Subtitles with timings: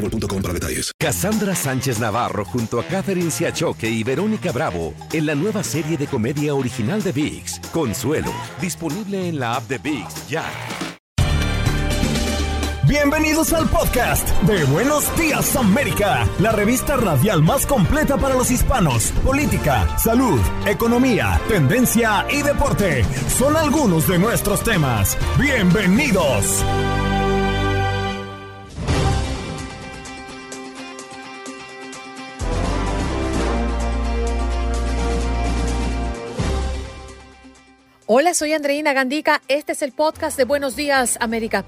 [0.00, 0.92] boostmobile.com para detalles.
[0.98, 6.06] Cassandra Sánchez Navarro junto a Catherine Siachoque y Verónica Bravo en la nueva serie de
[6.06, 10.44] comedia original de VIX, Consuelo, disponible en la app de VIX ya.
[12.90, 19.12] Bienvenidos al podcast de Buenos Días América, la revista radial más completa para los hispanos.
[19.24, 25.16] Política, salud, economía, tendencia y deporte son algunos de nuestros temas.
[25.38, 26.64] Bienvenidos.
[38.12, 39.40] Hola, soy Andreina Gandica.
[39.46, 41.64] Este es el podcast de Buenos Días, América.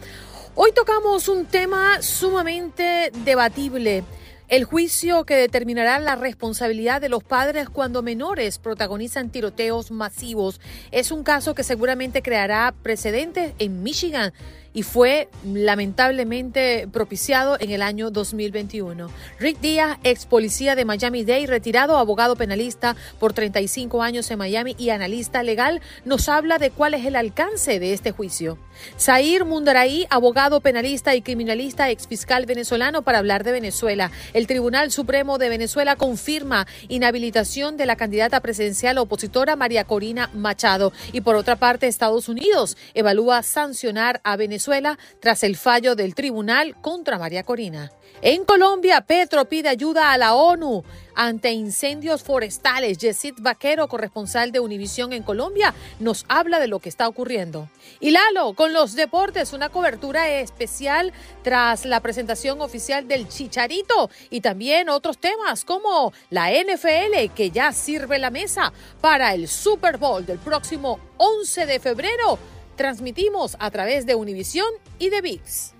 [0.56, 4.02] Hoy tocamos un tema sumamente debatible.
[4.48, 11.12] El juicio que determinará la responsabilidad de los padres cuando menores protagonizan tiroteos masivos es
[11.12, 14.32] un caso que seguramente creará precedentes en Michigan
[14.74, 19.10] y fue lamentablemente propiciado en el año 2021.
[19.38, 24.90] Rick Díaz, ex policía de Miami-Dade, retirado abogado penalista por 35 años en Miami y
[24.90, 28.58] analista legal, nos habla de cuál es el alcance de este juicio.
[28.98, 34.10] Zair Mundaraí, abogado penalista y criminalista ex fiscal venezolano para hablar de Venezuela.
[34.32, 40.92] El Tribunal Supremo de Venezuela confirma inhabilitación de la candidata presidencial opositora María Corina Machado.
[41.12, 46.14] Y por otra parte, Estados Unidos evalúa sancionar a Venezuela Venezuela tras el fallo del
[46.14, 47.90] tribunal contra María Corina.
[48.20, 50.84] En Colombia, Petro pide ayuda a la ONU
[51.16, 52.98] ante incendios forestales.
[52.98, 57.68] Yesid Vaquero, corresponsal de Univisión en Colombia, nos habla de lo que está ocurriendo.
[57.98, 61.12] Y Lalo, con los deportes, una cobertura especial
[61.42, 67.72] tras la presentación oficial del Chicharito y también otros temas como la NFL, que ya
[67.72, 72.38] sirve la mesa para el Super Bowl del próximo 11 de febrero
[72.82, 74.66] Transmitimos a través de Univisión
[74.98, 75.72] y de VIX.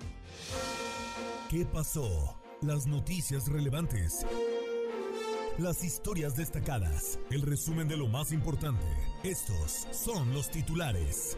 [1.49, 2.39] ¿Qué pasó?
[2.61, 4.25] Las noticias relevantes.
[5.57, 7.19] Las historias destacadas.
[7.29, 8.85] El resumen de lo más importante.
[9.21, 11.35] Estos son los titulares.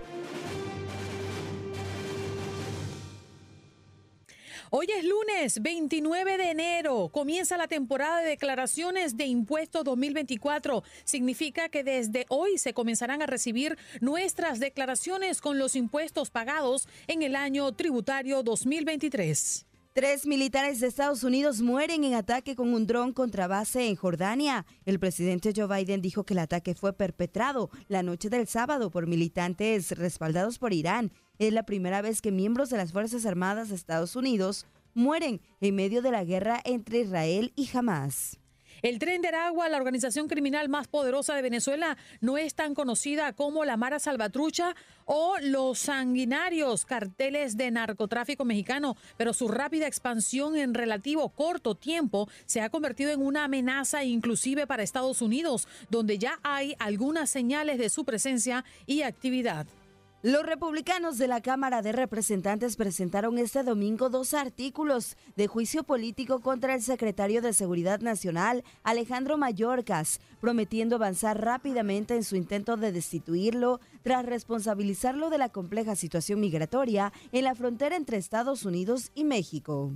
[4.77, 7.07] Hoy es lunes 29 de enero.
[7.07, 10.83] Comienza la temporada de declaraciones de impuestos 2024.
[11.05, 17.21] Significa que desde hoy se comenzarán a recibir nuestras declaraciones con los impuestos pagados en
[17.21, 19.65] el año tributario 2023.
[19.93, 24.65] Tres militares de Estados Unidos mueren en ataque con un dron contra base en Jordania.
[24.85, 29.07] El presidente Joe Biden dijo que el ataque fue perpetrado la noche del sábado por
[29.07, 31.13] militantes respaldados por Irán.
[31.37, 35.75] Es la primera vez que miembros de las Fuerzas Armadas de Estados Unidos mueren en
[35.75, 38.39] medio de la guerra entre Israel y Hamas.
[38.81, 43.33] El Tren de Aragua, la organización criminal más poderosa de Venezuela, no es tan conocida
[43.33, 44.75] como la Mara Salvatrucha
[45.05, 52.29] o los sanguinarios carteles de narcotráfico mexicano, pero su rápida expansión en relativo corto tiempo
[52.45, 57.77] se ha convertido en una amenaza inclusive para Estados Unidos, donde ya hay algunas señales
[57.77, 59.65] de su presencia y actividad.
[60.25, 66.39] Los republicanos de la Cámara de Representantes presentaron este domingo dos artículos de juicio político
[66.39, 72.91] contra el secretario de Seguridad Nacional, Alejandro Mayorkas, prometiendo avanzar rápidamente en su intento de
[72.91, 79.25] destituirlo tras responsabilizarlo de la compleja situación migratoria en la frontera entre Estados Unidos y
[79.25, 79.91] México.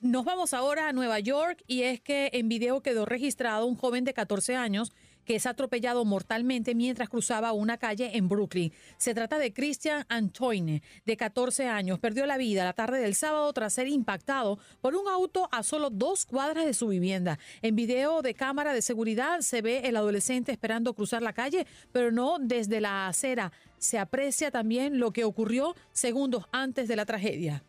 [0.00, 4.04] Nos vamos ahora a Nueva York y es que en video quedó registrado un joven
[4.04, 4.92] de 14 años
[5.24, 8.72] que es atropellado mortalmente mientras cruzaba una calle en Brooklyn.
[8.96, 11.98] Se trata de Christian Antoine, de 14 años.
[11.98, 15.90] Perdió la vida la tarde del sábado tras ser impactado por un auto a solo
[15.90, 17.38] dos cuadras de su vivienda.
[17.62, 22.10] En video de cámara de seguridad se ve el adolescente esperando cruzar la calle, pero
[22.10, 23.52] no desde la acera.
[23.78, 27.64] Se aprecia también lo que ocurrió segundos antes de la tragedia.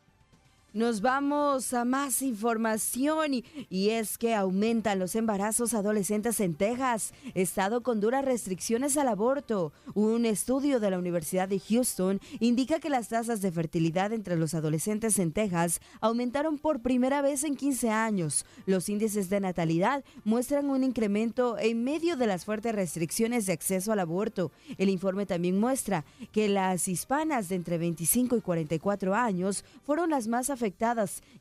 [0.75, 3.33] Nos vamos a más información
[3.69, 9.72] y, es que aumentan los embarazos adolescentes en Texas, estado con duras restricciones al aborto.
[9.94, 14.54] Un estudio de la Universidad de Houston indica que las tasas de fertilidad entre los
[14.54, 18.45] adolescentes en Texas aumentaron por primera vez en 15 años.
[18.66, 23.94] Los índices de natalidad muestran un incremento en medio de las fuertes restricciones de acceso
[23.94, 24.51] al aborto.
[24.77, 30.27] El informe también muestra que las hispanas de entre 25 y 44 años fueron las
[30.27, 30.65] más afectadas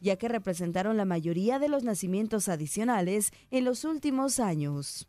[0.01, 5.09] ya que representaron la mayoría de los nacimientos adicionales en los últimos años.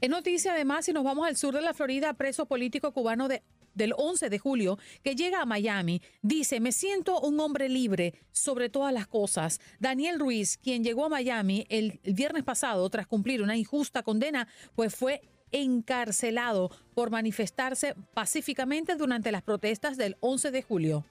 [0.00, 3.42] En noticia además, si nos vamos al sur de la Florida, preso político cubano de
[3.74, 8.68] del 11 de julio que llega a Miami, dice, me siento un hombre libre sobre
[8.68, 9.60] todas las cosas.
[9.78, 14.94] Daniel Ruiz, quien llegó a Miami el viernes pasado tras cumplir una injusta condena, pues
[14.94, 15.22] fue
[15.52, 21.04] encarcelado por manifestarse pacíficamente durante las protestas del 11 de julio.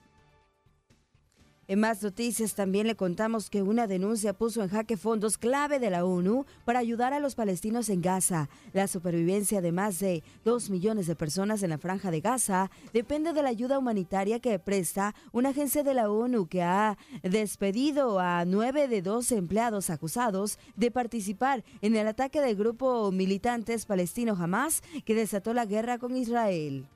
[1.70, 5.88] En más noticias también le contamos que una denuncia puso en jaque fondos clave de
[5.88, 8.48] la ONU para ayudar a los palestinos en Gaza.
[8.72, 13.32] La supervivencia de más de dos millones de personas en la franja de Gaza depende
[13.32, 18.44] de la ayuda humanitaria que presta una agencia de la ONU que ha despedido a
[18.44, 24.82] nueve de dos empleados acusados de participar en el ataque del grupo militantes palestino Hamas
[25.04, 26.88] que desató la guerra con Israel.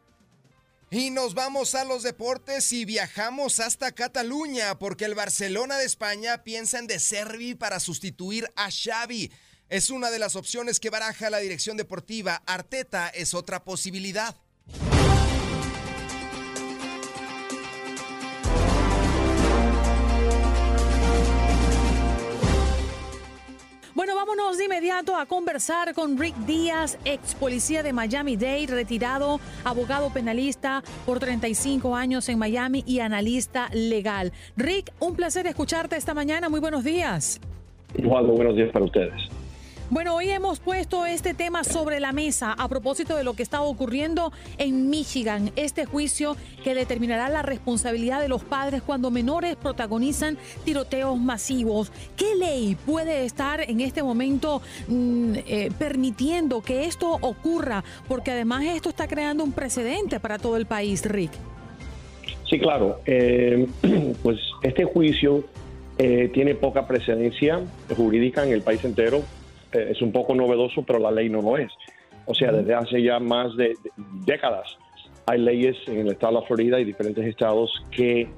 [0.91, 6.45] Y nos vamos a los deportes y viajamos hasta Cataluña porque el Barcelona de España
[6.45, 9.33] piensa en De Servi para sustituir a Xavi.
[9.69, 12.43] Es una de las opciones que baraja la dirección deportiva.
[12.47, 14.37] Arteta es otra posibilidad.
[24.65, 31.95] Inmediato a conversar con Rick Díaz, ex policía de Miami-Dade, retirado, abogado penalista por 35
[31.95, 34.33] años en Miami y analista legal.
[34.57, 36.49] Rick, un placer escucharte esta mañana.
[36.49, 37.41] Muy buenos días.
[37.97, 39.31] Igual, buenos días para ustedes.
[39.95, 43.63] Bueno, hoy hemos puesto este tema sobre la mesa a propósito de lo que está
[43.63, 50.37] ocurriendo en Michigan, este juicio que determinará la responsabilidad de los padres cuando menores protagonizan
[50.65, 51.93] tiroteos masivos.
[52.17, 57.85] ¿Qué ley puede estar en este momento mm, eh, permitiendo que esto ocurra?
[58.09, 61.31] Porque además esto está creando un precedente para todo el país, Rick.
[62.51, 62.99] Sí, claro.
[63.07, 63.69] Eh,
[64.25, 65.45] pues este juicio
[65.99, 67.61] eh, tiene poca precedencia
[67.97, 69.23] jurídica en el país entero
[69.75, 71.73] eh, es un poco novedoso, pero la ley no lo es.
[72.27, 73.75] O sea, desde hace ya más de,
[74.25, 74.79] décadas
[75.27, 78.29] hay leyes en el estado de la Florida y diferentes estados que,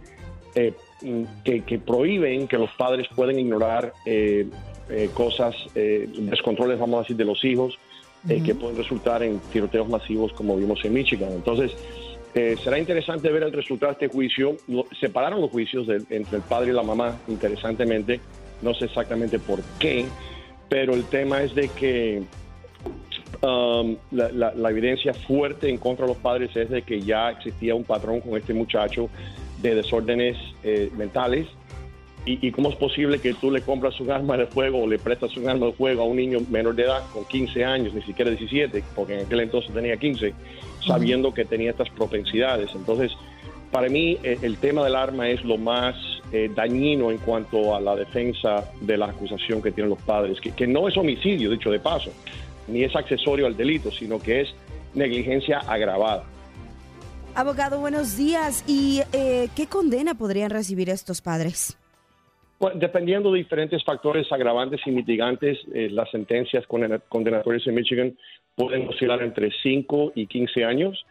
[0.54, 0.72] eh,
[1.44, 4.48] que, prohíben que los padres pueden ignorar eh,
[5.12, 7.76] cosas, descontroles, vamos a decir, de los hijos,
[8.24, 11.32] que pueden resultar en tiroteos masivos como vimos en Michigan.
[11.32, 11.72] Entonces,
[12.62, 14.56] será interesante ver el resultado de este juicio.
[15.00, 18.20] separaron los juicios entre el padre y la mamá, interesantemente.
[18.62, 20.06] No sé exactamente por qué,
[20.68, 22.22] pero el tema es de que
[23.42, 27.84] um, la, evidencia fuerte en contra de los padres es de que ya existía un
[27.84, 29.08] patrón con este muchacho
[29.62, 31.46] de desórdenes eh, mentales.
[32.28, 35.36] Y, cómo es posible que tú le compras un arma de fuego o le prestas
[35.36, 38.32] un arma de fuego a un niño menor de edad con 15 años, ni siquiera
[38.32, 40.34] 17, porque en aquel entonces tenía 15,
[40.84, 42.70] sabiendo que tenía estas propensidades?
[42.74, 43.12] Entonces,
[43.70, 45.94] para mí eh, el tema del arma es lo más
[46.32, 50.66] eh, dañino en cuanto a la defensa de la acusación que tienen los padres, que,
[50.66, 52.10] no es homicidio, dicho de paso,
[52.66, 54.54] ni es accesorio al delito, sino que es
[54.94, 56.24] negligencia agravada.
[57.34, 58.64] Abogado, buenos días.
[58.66, 61.78] ¿Y eh, qué condena podrían recibir estos padres?
[62.74, 68.16] dependiendo de diferentes factores agravantes y mitigantes, las sentencias condenatorias en Michigan
[68.54, 71.04] pueden oscilar entre 5 y 15 años.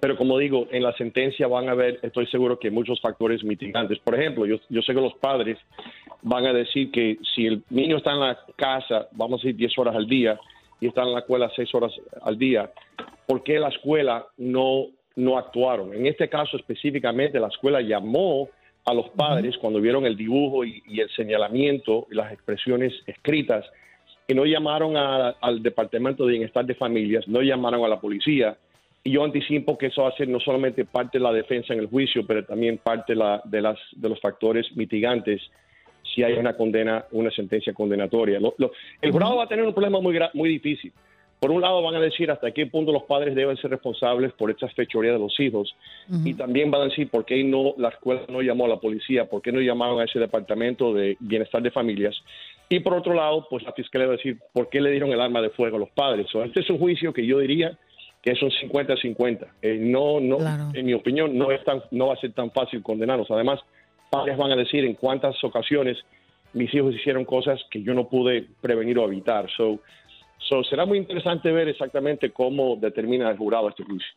[0.00, 3.98] Pero como digo, en la sentencia van a ver, estoy seguro que muchos factores mitigantes.
[3.98, 5.58] Por ejemplo, yo, yo sé que los padres
[6.22, 9.78] van a decir que si el niño está en la casa, vamos a decir 10
[9.78, 10.38] horas al día,
[10.80, 12.70] y está en la escuela 6 horas al día,
[13.26, 14.86] ¿por qué la escuela no,
[15.16, 15.94] no actuaron?
[15.94, 18.48] En este caso específicamente, la escuela llamó
[18.84, 23.64] a los padres cuando vieron el dibujo y, el señalamiento y las expresiones escritas,
[24.26, 28.56] y no llamaron al Departamento de Bienestar de Familias, no llamaron a la policía,
[29.08, 31.80] y yo anticipo que eso va a ser no solamente parte de la defensa en
[31.80, 35.40] el juicio, pero también parte de, la, de, las, de los factores mitigantes
[36.14, 38.38] si hay una condena, una sentencia condenatoria.
[39.00, 40.92] el jurado va a tener un problema muy, muy difícil.
[41.40, 44.50] Por un lado van a decir hasta qué punto los padres deben ser responsables por
[44.50, 45.74] estas fechorías de los hijos
[46.24, 49.24] y también van a decir por qué no la escuela no llamó a la policía,
[49.26, 52.16] por qué no llamaron a ese departamento de bienestar de familias.
[52.68, 55.20] Y por otro lado, pues la fiscalía va a decir por qué le dieron el
[55.20, 56.26] arma de fuego a los padres.
[56.44, 57.78] este es un juicio que yo diría
[58.22, 59.46] que es un 50-50.
[59.62, 60.38] Eh, no, no,
[60.74, 63.30] en mi opinión, no, es tan, no va a ser tan fácil condenarlos.
[63.30, 63.60] Además,
[64.10, 65.98] padres van a decir en cuántas ocasiones
[66.52, 69.48] mis hijos hicieron cosas que yo no pude prevenir o evitar.
[69.56, 69.80] So,
[70.38, 74.08] so será muy interesante ver exactamente cómo determina el jurado este juicio.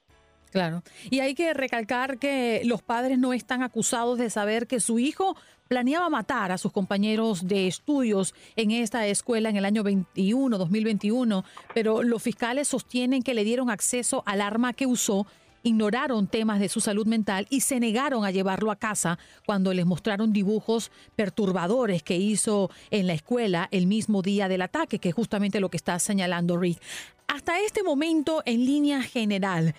[0.51, 0.84] Claro.
[1.10, 5.36] Y hay que recalcar que los padres no están acusados de saber que su hijo
[5.67, 11.46] planeaba matar a sus compañeros de estudios en esta escuela en el año 21, 2021,
[11.74, 15.25] pero los fiscales sostienen que le dieron acceso al arma que usó
[15.63, 19.86] ignoraron temas de su salud mental y se negaron a llevarlo a casa cuando les
[19.86, 25.15] mostraron dibujos perturbadores que hizo en la escuela el mismo día del ataque, que es
[25.15, 26.81] justamente lo que está señalando Rick.
[27.27, 29.74] Hasta este momento, en línea general,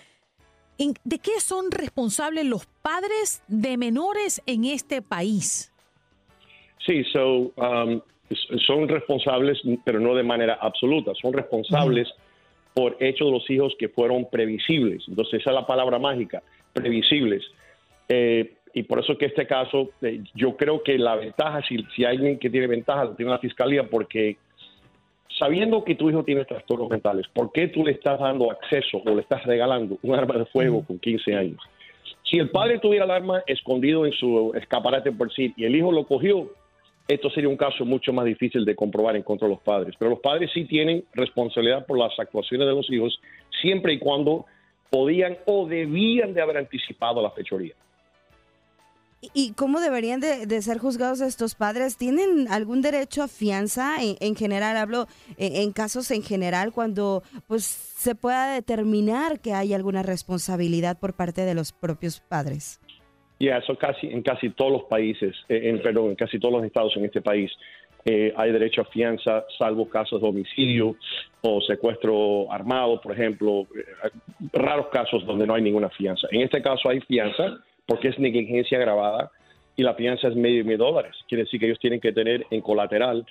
[0.77, 5.71] ¿de qué son responsables los padres de menores en este país?
[6.85, 8.01] Sí, so, um,
[8.65, 12.09] son responsables, pero no de manera absoluta, son responsables
[12.73, 15.03] por hecho de los hijos que fueron previsibles.
[15.07, 16.41] Entonces, esa es la palabra mágica,
[16.73, 17.43] previsibles.
[18.09, 22.03] Eh, y por eso que este caso, eh, yo creo que la ventaja, si, si
[22.03, 24.37] hay alguien que tiene ventaja, lo tiene la fiscalía, porque
[25.39, 29.15] sabiendo que tu hijo tiene trastornos mentales, ¿por qué tú le estás dando acceso o
[29.15, 31.61] le estás regalando un arma de fuego con 15 años?
[32.23, 35.91] Si el padre tuviera el arma escondido en su escaparate por sí y el hijo
[35.91, 36.51] lo cogió,
[37.07, 39.95] esto sería un caso mucho más difícil de comprobar en contra de los padres.
[39.99, 43.19] Pero los padres sí tienen responsabilidad por las actuaciones de los hijos,
[43.61, 44.45] siempre y cuando
[44.89, 47.73] podían o debían de haber anticipado la fechoría.
[49.33, 51.97] ¿Y cómo deberían de, ser juzgados estos padres?
[51.97, 54.75] ¿Tienen algún derecho a fianza en, general?
[54.75, 61.13] Hablo en, casos en general cuando pues se pueda determinar que hay alguna responsabilidad por
[61.13, 62.81] parte de los propios padres.
[63.39, 66.65] Ya, eso casi en casi todos los países, eh, en, perdón, en casi todos los
[66.65, 67.51] estados en este país
[68.05, 70.95] eh, hay derecho a fianza, salvo casos de homicidio
[71.41, 74.09] o secuestro armado, por ejemplo, eh,
[74.51, 76.27] raros casos donde no hay ninguna fianza.
[76.31, 79.31] En este caso hay fianza porque es negligencia agravada
[79.75, 81.15] y la fianza es medio medio dólares.
[81.27, 83.25] Quiere decir que ellos tienen que tener en colateral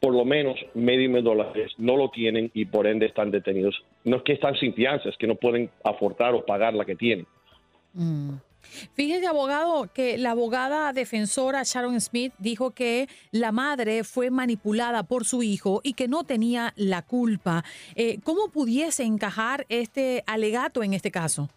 [0.00, 3.84] por lo menos medio medio dólares, no lo tienen y por ende están detenidos.
[4.04, 6.96] No es que están sin fianza, es que no pueden aportar o pagar la que
[6.96, 7.26] tienen.
[7.92, 8.36] Mm.
[8.94, 15.24] Fíjese, abogado, que la abogada defensora Sharon Smith dijo que la madre fue manipulada por
[15.24, 17.64] su hijo y que no tenía la culpa.
[17.94, 21.48] Eh, ¿Cómo pudiese encajar este alegato en este caso?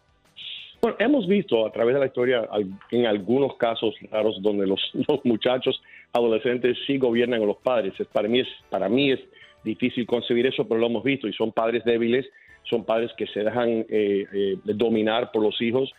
[0.83, 2.47] Bueno, hemos visto a través de la historia
[2.91, 4.81] en algunos casos raros donde los,
[5.23, 7.93] muchachos adolescentes sí gobiernan a los padres.
[8.11, 9.19] Para mí, es, para mí es
[9.63, 12.27] difícil concebir eso, pero lo hemos visto y son padres débiles,
[12.69, 15.91] son padres que se dejan eh, eh, dominar por los hijos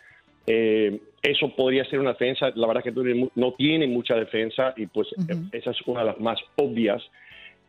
[0.47, 2.91] eh, eso podría ser una defensa, la verdad que
[3.35, 5.07] no tiene mucha defensa y pues
[5.51, 7.01] esa es una de las más obvias.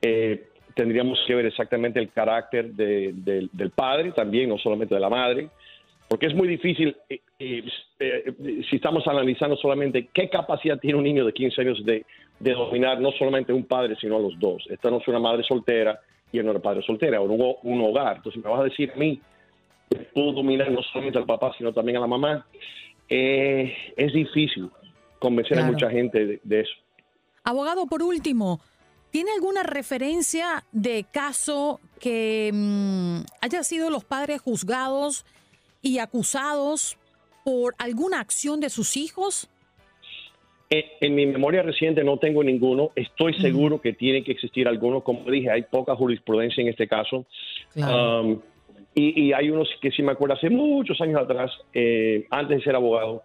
[0.02, 5.49] Eh, tendríamos que ver exactamente el carácter del padre también, no solamente de la madre,
[6.08, 7.64] porque es muy difícil, eh,
[8.70, 12.04] si estamos analizando solamente qué capacidad tiene un niño de 15 años de,
[12.38, 14.64] dominar no solamente un padre, sino a los dos.
[14.68, 15.98] Esta no es una madre soltera
[16.30, 18.16] y no es padre soltera, o un, un hogar.
[18.16, 19.20] Entonces me vas a decir a mí
[20.12, 22.46] pudo dominar no solamente al papá, sino también a la mamá,
[23.08, 24.70] eh, es difícil
[25.18, 26.72] convencer a mucha gente de, eso.
[27.44, 28.60] Abogado, por último,
[29.10, 35.25] ¿tiene alguna referencia de caso que mm, haya sido los padres juzgados
[35.87, 36.99] y acusados
[37.45, 39.49] por alguna acción de sus hijos?
[40.69, 42.90] Eh, en, mi memoria reciente no tengo ninguno.
[42.97, 45.02] Estoy seguro que tiene que existir alguno.
[45.02, 47.25] Como dije, hay poca jurisprudencia en este caso.
[47.76, 48.40] Um,
[48.95, 52.75] y, hay unos que sí me acuerdo hace muchos años atrás, eh, antes de ser
[52.75, 53.23] abogado,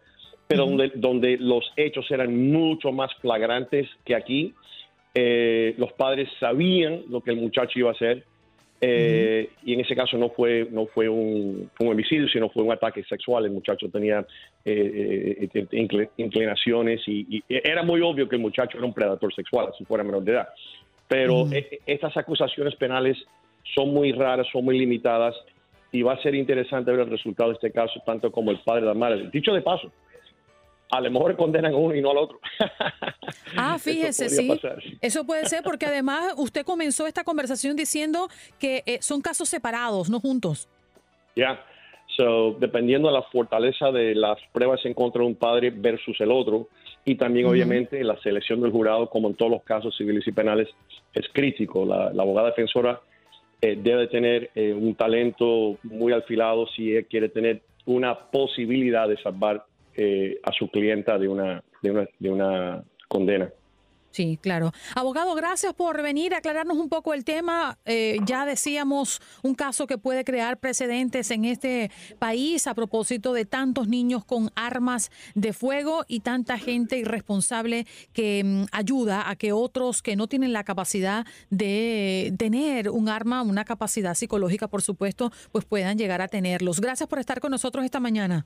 [0.48, 4.54] pero donde, donde los hechos eran mucho más flagrantes que aquí.
[5.16, 8.26] Eh, los padres sabían lo que el muchacho iba a hacer.
[8.84, 13.04] Eh, y en ese caso no fue no fue un, homicidio, sino fue un ataque
[13.04, 13.46] sexual.
[13.46, 14.26] El muchacho tenía
[16.18, 20.24] inclinaciones y, era muy obvio que el muchacho era un predador sexual, si fuera menor
[20.24, 20.50] de edad.
[21.08, 21.46] Pero
[21.86, 23.18] estas acusaciones penales
[23.76, 25.36] son muy raras, son muy limitadas
[25.92, 28.82] y va a ser interesante ver el resultado de este caso, tanto como el padre
[28.82, 29.30] de la madre.
[29.32, 29.92] Dicho de paso,
[30.92, 32.40] a lo mejor condenan a uno y no al otro.
[33.56, 34.50] Ah, fíjese, sí.
[35.00, 38.28] Eso puede ser porque además usted comenzó esta conversación diciendo
[38.60, 40.68] que eh, son casos separados, no juntos.
[41.36, 41.64] Ya,
[42.18, 46.32] so, dependiendo de la fortaleza de las pruebas en contra de un padre versus el
[46.32, 46.68] otro,
[47.06, 50.68] y también obviamente la selección del jurado, como en todos los casos civiles y penales,
[51.14, 51.86] es crítico.
[51.86, 53.02] La, abogada defensora
[53.62, 59.66] eh, debe tener eh, un talento muy alfilado si quiere tener una posibilidad de salvar
[59.96, 63.52] eh, a su clienta de una, de una, de una condena.
[64.12, 64.74] Sí, claro.
[64.94, 67.80] Abogado, gracias por venir a aclararnos un poco el tema.
[67.86, 73.46] Eh, ya decíamos un caso que puede crear precedentes en este país a propósito de
[73.46, 79.54] tantos niños con armas de fuego y tanta gente irresponsable que mm, ayuda a que
[79.54, 85.32] otros que no tienen la capacidad de tener un arma, una capacidad psicológica, por supuesto,
[85.54, 86.82] pues puedan llegar a tenerlos.
[86.82, 88.46] Gracias por estar con nosotros esta mañana.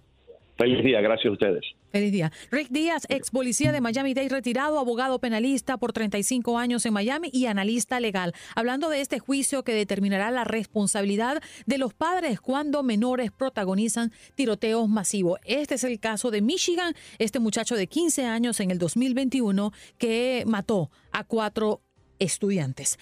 [0.58, 1.66] Feliz día, gracias a ustedes.
[1.92, 2.32] Feliz día.
[2.52, 7.30] Rick Díaz, ex policía de Miami Dade retirado, abogado penalista por 35 años en Miami
[7.32, 8.34] y analista legal.
[8.56, 14.88] Hablando de este juicio que determinará la responsabilidad de los padres cuando menores protagonizan tiroteos
[14.90, 15.40] masivos.
[15.46, 20.44] Este es el caso de Michigan, este muchacho de 15 años en el 2021 que
[20.48, 21.82] mató a cuatro
[22.20, 22.98] estudiantes.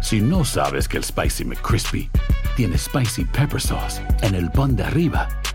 [0.00, 2.10] Si no sabes que el Spicy McCrispy
[2.56, 5.28] tiene Spicy Pepper Sauce en el pan de arriba,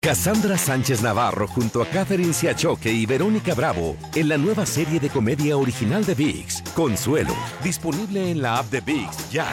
[0.00, 5.10] Cassandra Sánchez Navarro junto a Catherine Siachoque y Verónica Bravo en la nueva serie de
[5.10, 9.52] comedia original de VIX, Consuelo, disponible en la app de VIX ya.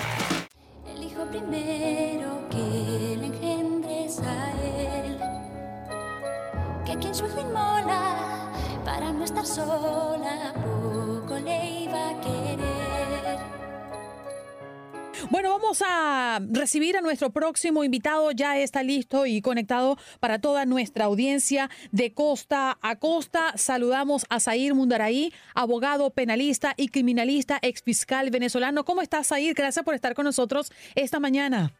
[0.85, 5.17] El hijo primero que le engendres a él,
[6.85, 7.25] que quien su
[8.85, 10.44] para no estar sola,
[15.31, 18.31] Bueno, vamos a recibir a nuestro próximo invitado.
[18.31, 23.53] Ya está listo y conectado para toda nuestra audiencia de costa a costa.
[23.55, 28.85] Saludamos a Zair Mundaraí, abogado penalista y criminalista exfiscal venezolano.
[28.85, 29.55] ¿Cómo estás, Zair?
[29.55, 31.73] Gracias por estar con nosotros esta mañana.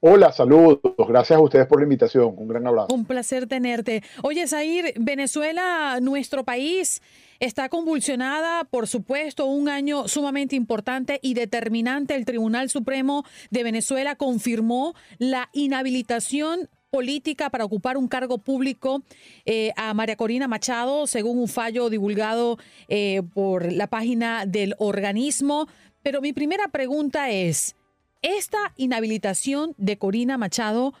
[0.00, 0.80] Hola, saludos.
[1.08, 2.34] Gracias a ustedes por la invitación.
[2.36, 2.88] Un gran abrazo.
[2.94, 4.02] Un placer tenerte.
[4.22, 7.00] Oye, Zair, Venezuela, nuestro país,
[7.40, 12.14] está convulsionada, por supuesto, un año sumamente importante y determinante.
[12.14, 19.02] El Tribunal Supremo de Venezuela confirmó la inhabilitación política para ocupar un cargo público
[19.46, 25.66] eh, a María Corina Machado, según un fallo divulgado eh, por la página del organismo.
[26.04, 27.74] Pero mi primera pregunta es,
[28.22, 30.94] ¿esta inhabilitación de Corina Machado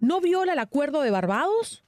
[0.00, 1.85] no viola el acuerdo de Barbados?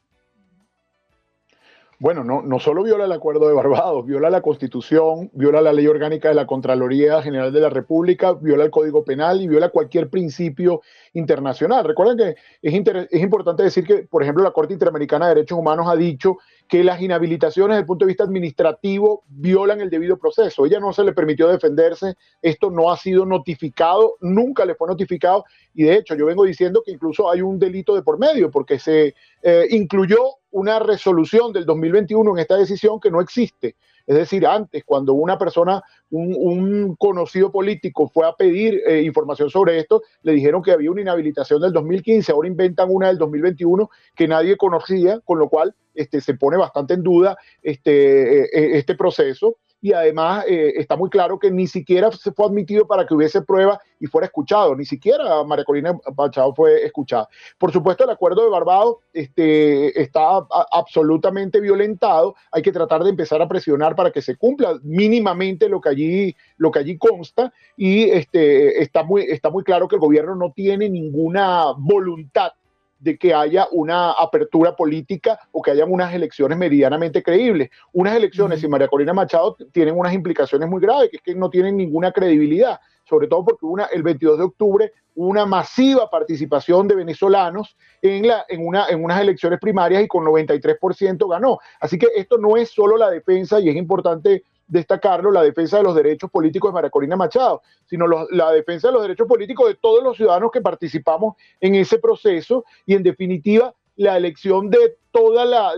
[2.00, 5.88] Bueno, no, no solo viola el acuerdo de Barbados, viola la Constitución, viola la ley
[5.88, 10.08] orgánica de la Contraloría General de la República, viola el Código Penal y viola cualquier
[10.08, 10.82] principio
[11.14, 11.84] internacional.
[11.84, 12.28] Recuerden que
[12.62, 16.36] es, es importante decir que, por ejemplo, la Corte Interamericana de Derechos Humanos ha dicho
[16.68, 20.66] que las inhabilitaciones desde el punto de vista administrativo violan el debido proceso.
[20.66, 25.46] Ella no se le permitió defenderse, esto no ha sido notificado, nunca le fue notificado
[25.74, 28.78] y de hecho yo vengo diciendo que incluso hay un delito de por medio porque
[28.78, 30.18] se eh, incluyó
[30.50, 33.76] una resolución del 2021 en esta decisión que no existe.
[34.08, 39.78] Es decir, antes, cuando una persona, un, conocido político fue a pedir eh, información sobre
[39.78, 44.26] esto, le dijeron que había una inhabilitación del 2015, ahora inventan una del 2021 que
[44.26, 49.58] nadie conocía, con lo cual este, se pone bastante en duda este, eh, este proceso
[49.80, 53.42] y además eh, está muy claro que ni siquiera se fue admitido para que hubiese
[53.42, 57.28] prueba y fuera escuchado, ni siquiera María Corina Machado fue escuchada.
[57.58, 63.42] Por supuesto, el acuerdo de Barbados este, está absolutamente violentado, hay que tratar de empezar
[63.42, 68.04] a presionar para que se cumpla mínimamente lo que allí, lo que allí consta y
[68.04, 72.52] este, está, muy, está muy claro que el gobierno no tiene ninguna voluntad
[72.98, 77.70] de que haya una apertura política o que haya unas elecciones medianamente creíbles.
[77.92, 81.50] Unas elecciones, y María Corina Machado, tienen unas implicaciones muy graves, que es que no
[81.50, 86.86] tienen ninguna credibilidad, sobre todo porque una, el 22 de octubre hubo una masiva participación
[86.86, 91.58] de venezolanos en, la, en, una, en unas elecciones primarias y con 93% ganó.
[91.80, 95.82] Así que esto no es solo la defensa, y es importante destacarlo, la defensa de
[95.82, 99.74] los derechos políticos de María Corina Machado, sino la defensa de los derechos políticos de
[99.74, 105.44] todos los ciudadanos que participamos en ese proceso y en definitiva la elección de toda
[105.44, 105.72] la,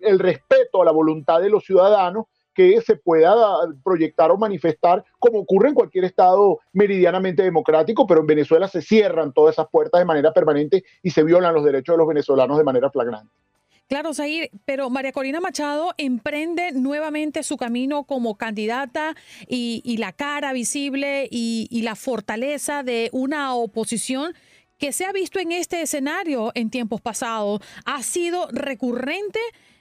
[0.00, 3.36] el respeto a la voluntad de los ciudadanos que se pueda
[3.84, 9.34] proyectar o manifestar como ocurre en cualquier estado meridianamente democrático, pero en Venezuela se cierran
[9.34, 12.64] todas esas puertas de manera permanente y se violan los derechos de los venezolanos de
[12.64, 13.30] manera flagrante.
[13.88, 19.14] Claro, Zair, pero María Corina Machado emprende nuevamente su camino como candidata
[19.46, 24.34] y, la cara visible y, la fortaleza de una oposición
[24.78, 27.60] que se ha visto en este escenario en tiempos pasados.
[27.84, 29.38] Ha sido recurrente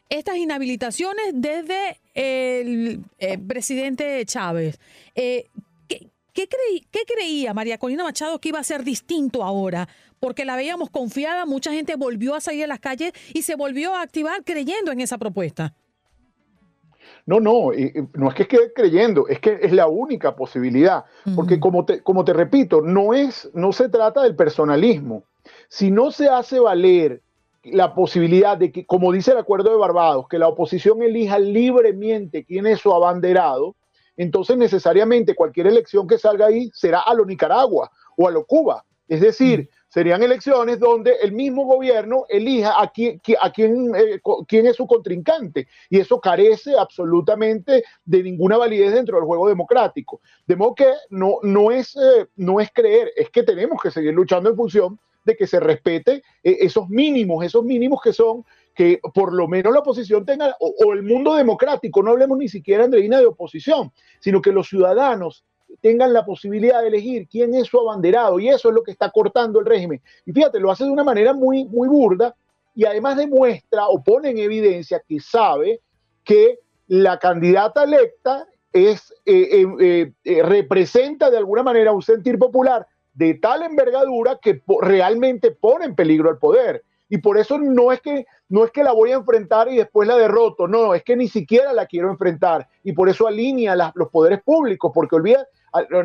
[0.09, 4.79] estas inhabilitaciones desde el eh, presidente Chávez.
[5.15, 5.49] Eh,
[5.87, 6.47] ¿qué,
[6.91, 9.89] ¿qué, creía María Corina Machado que iba a ser distinto ahora?
[10.25, 13.93] Porque la veíamos confiada, mucha gente volvió a salir a las calles y se volvió
[13.93, 15.75] a activar creyendo en esa propuesta.
[17.27, 17.69] No, no,
[18.15, 21.05] no es que quede creyendo, es que es la única posibilidad.
[21.35, 25.25] Porque como te, como te repito, no, es, no se trata del personalismo.
[25.67, 27.21] Si no se hace valer
[27.61, 32.45] la posibilidad de que, como dice el acuerdo de Barbados, que la oposición elija libremente
[32.45, 33.75] quién es su abanderado,
[34.17, 38.83] entonces necesariamente cualquier elección que salga ahí será a lo Nicaragua o a lo Cuba.
[39.07, 45.69] Es decir, serían elecciones donde el mismo gobierno elija a eh, quién, es su contrincante.
[45.89, 50.19] Y eso carece absolutamente de ninguna validez dentro del juego democrático.
[50.45, 54.13] De modo que no, no, es, eh, no es creer, es que tenemos que seguir
[54.13, 58.43] luchando en función de que se respete eh, esos mínimos, esos mínimos que son
[58.75, 62.83] que por lo menos la oposición tenga, o, el mundo democrático, no hablemos ni siquiera,
[62.83, 65.45] Andreina, de oposición, sino que los ciudadanos
[65.81, 69.11] tengan la posibilidad de elegir quién es su abanderado, y eso es lo que está
[69.11, 70.01] cortando el régimen.
[70.25, 72.35] Y fíjate, lo hace de una manera muy, muy burda,
[72.73, 75.81] y además demuestra o pone en evidencia que sabe
[76.23, 79.65] que la candidata electa es, eh,
[80.25, 85.95] eh, representa de alguna manera un sentir popular de tal envergadura que realmente pone en
[85.95, 86.83] peligro el poder.
[87.09, 90.07] Y por eso no es que no es que la voy a enfrentar y después
[90.07, 92.67] la derroto, no, es que ni siquiera la quiero enfrentar.
[92.83, 95.47] Y por eso alinea los poderes públicos, porque olvida,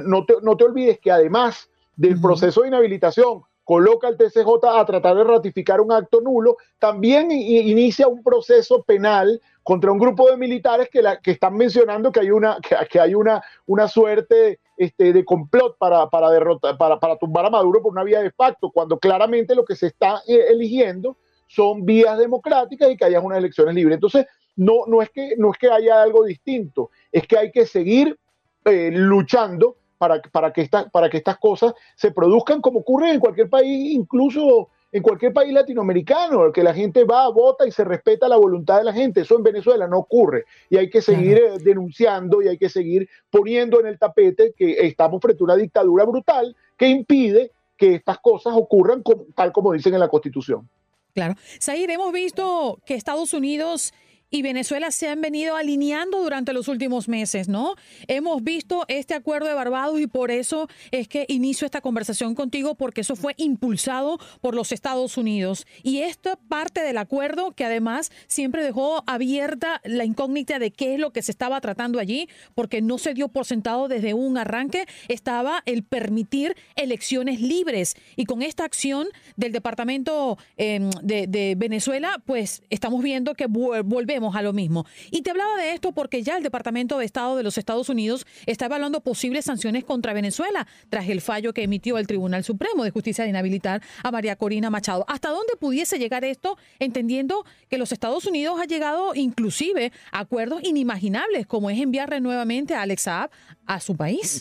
[0.04, 4.84] no, te, no te olvides que además del proceso de inhabilitación, coloca al TCJ a
[4.84, 10.36] tratar de ratificar un acto nulo, también inicia un proceso penal contra un grupo de
[10.36, 12.58] militares que, la, que están mencionando que hay una,
[12.90, 17.50] que, hay una, una suerte este, de complot para, para, derrotar, para, para tumbar a
[17.50, 21.84] Maduro por una vía de facto, cuando claramente lo que se está eh, eligiendo son
[21.84, 23.96] vías democráticas y que haya unas elecciones libres.
[23.96, 24.24] Entonces,
[24.56, 28.18] no, no, es que, no es que haya algo distinto, es que hay que seguir
[28.64, 33.50] eh, luchando para, para, que para que estas cosas se produzcan como ocurre en cualquier
[33.50, 38.36] país, incluso en cualquier país latinoamericano, que la gente va, vota y se respeta la
[38.36, 39.20] voluntad de la gente.
[39.20, 40.44] Eso en Venezuela no ocurre.
[40.68, 44.72] Y hay que seguir eh, denunciando y hay que seguir poniendo en el tapete que
[44.86, 49.02] estamos frente a una dictadura brutal que impide que estas cosas ocurran
[49.34, 50.68] tal como dicen en la Constitución.
[51.14, 51.34] Claro.
[51.60, 53.92] Zair, hemos visto que Estados Unidos
[54.30, 57.74] y Venezuela se han venido alineando durante los últimos meses, ¿no?
[58.06, 62.76] Hemos visto este acuerdo de Barbados y por eso es que inicio esta conversación contigo
[62.76, 65.66] porque eso fue impulsado por los Estados Unidos.
[65.82, 71.00] Y esta parte del acuerdo que además siempre dejó abierta la incógnita de qué es
[71.00, 74.86] lo que se estaba tratando allí, porque no se dio por sentado desde un arranque,
[75.08, 77.96] estaba el permitir elecciones libres.
[78.14, 84.42] Y con esta acción del Departamento de, de Venezuela, pues estamos viendo que volvemos a
[84.42, 84.86] lo mismo.
[85.10, 88.26] Y te hablaba de esto porque ya el Departamento de Estado de los Estados Unidos
[88.46, 92.90] está evaluando posibles sanciones contra Venezuela tras el fallo que emitió el Tribunal Supremo de
[92.90, 95.04] Justicia de inhabilitar a María Corina Machado.
[95.08, 100.62] ¿Hasta dónde pudiese llegar esto, entendiendo que los Estados Unidos ha llegado inclusive a acuerdos
[100.62, 103.30] inimaginables, como es enviarle nuevamente a Alex Saab
[103.66, 104.40] a su país?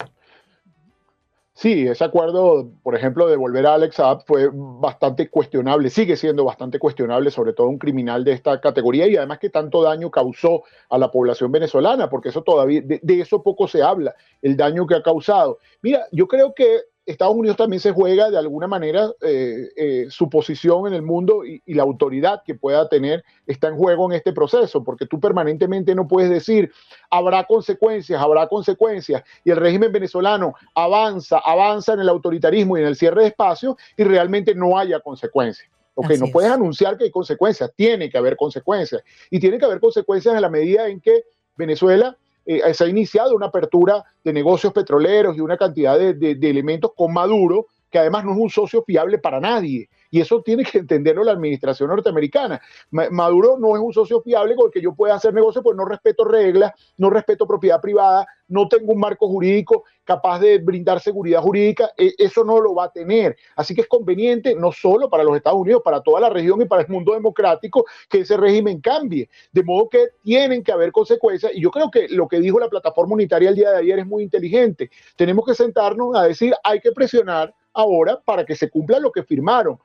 [1.62, 6.46] Sí, ese acuerdo, por ejemplo, de volver a Alex Saab fue bastante cuestionable, sigue siendo
[6.46, 10.64] bastante cuestionable, sobre todo un criminal de esta categoría y además que tanto daño causó
[10.90, 14.88] a la población venezolana, porque eso todavía, de, de eso poco se habla, el daño
[14.88, 15.58] que ha causado.
[15.82, 20.30] Mira, yo creo que Estados Unidos también se juega de alguna manera eh, eh, su
[20.30, 24.34] posición en el mundo y, la autoridad que pueda tener está en juego en este
[24.34, 26.72] proceso, porque tú permanentemente no puedes decir
[27.10, 32.88] habrá consecuencias, habrá consecuencias, y el régimen venezolano avanza, avanza en el autoritarismo y en
[32.88, 35.70] el cierre de espacios y realmente no haya consecuencias.
[35.96, 39.80] Ok, no puedes anunciar que hay consecuencias, tiene que haber consecuencias, y tiene que haber
[39.80, 41.24] consecuencias en la medida en que
[41.56, 42.16] Venezuela
[42.52, 47.14] eh, se ha iniciado una apertura de negocios petroleros y una cantidad de, elementos con
[47.14, 49.90] Maduro, que además no es un socio fiable para nadie.
[50.12, 52.62] Y eso tiene que entenderlo la administración norteamericana.
[52.90, 55.86] Maduro no es un socio fiable con el que yo pueda hacer negocio, pues no
[55.86, 61.42] respeto reglas, no respeto propiedad privada, no tengo un marco jurídico capaz de brindar seguridad
[61.42, 61.92] jurídica.
[61.96, 63.38] E, eso no lo va a tener.
[63.56, 66.66] Así que es conveniente, no solo para los Estados Unidos, para toda la región y
[66.66, 69.30] para el mundo democrático, que ese régimen cambie.
[69.52, 71.52] De modo que tienen que haber consecuencias.
[71.54, 74.08] Y yo creo que lo que dijo la plataforma unitaria el día de ayer es
[74.08, 74.90] muy inteligente.
[75.16, 79.24] Tenemos que sentarnos a decir, hay que presionar ahora para que se cumpla lo que
[79.24, 79.80] firmaron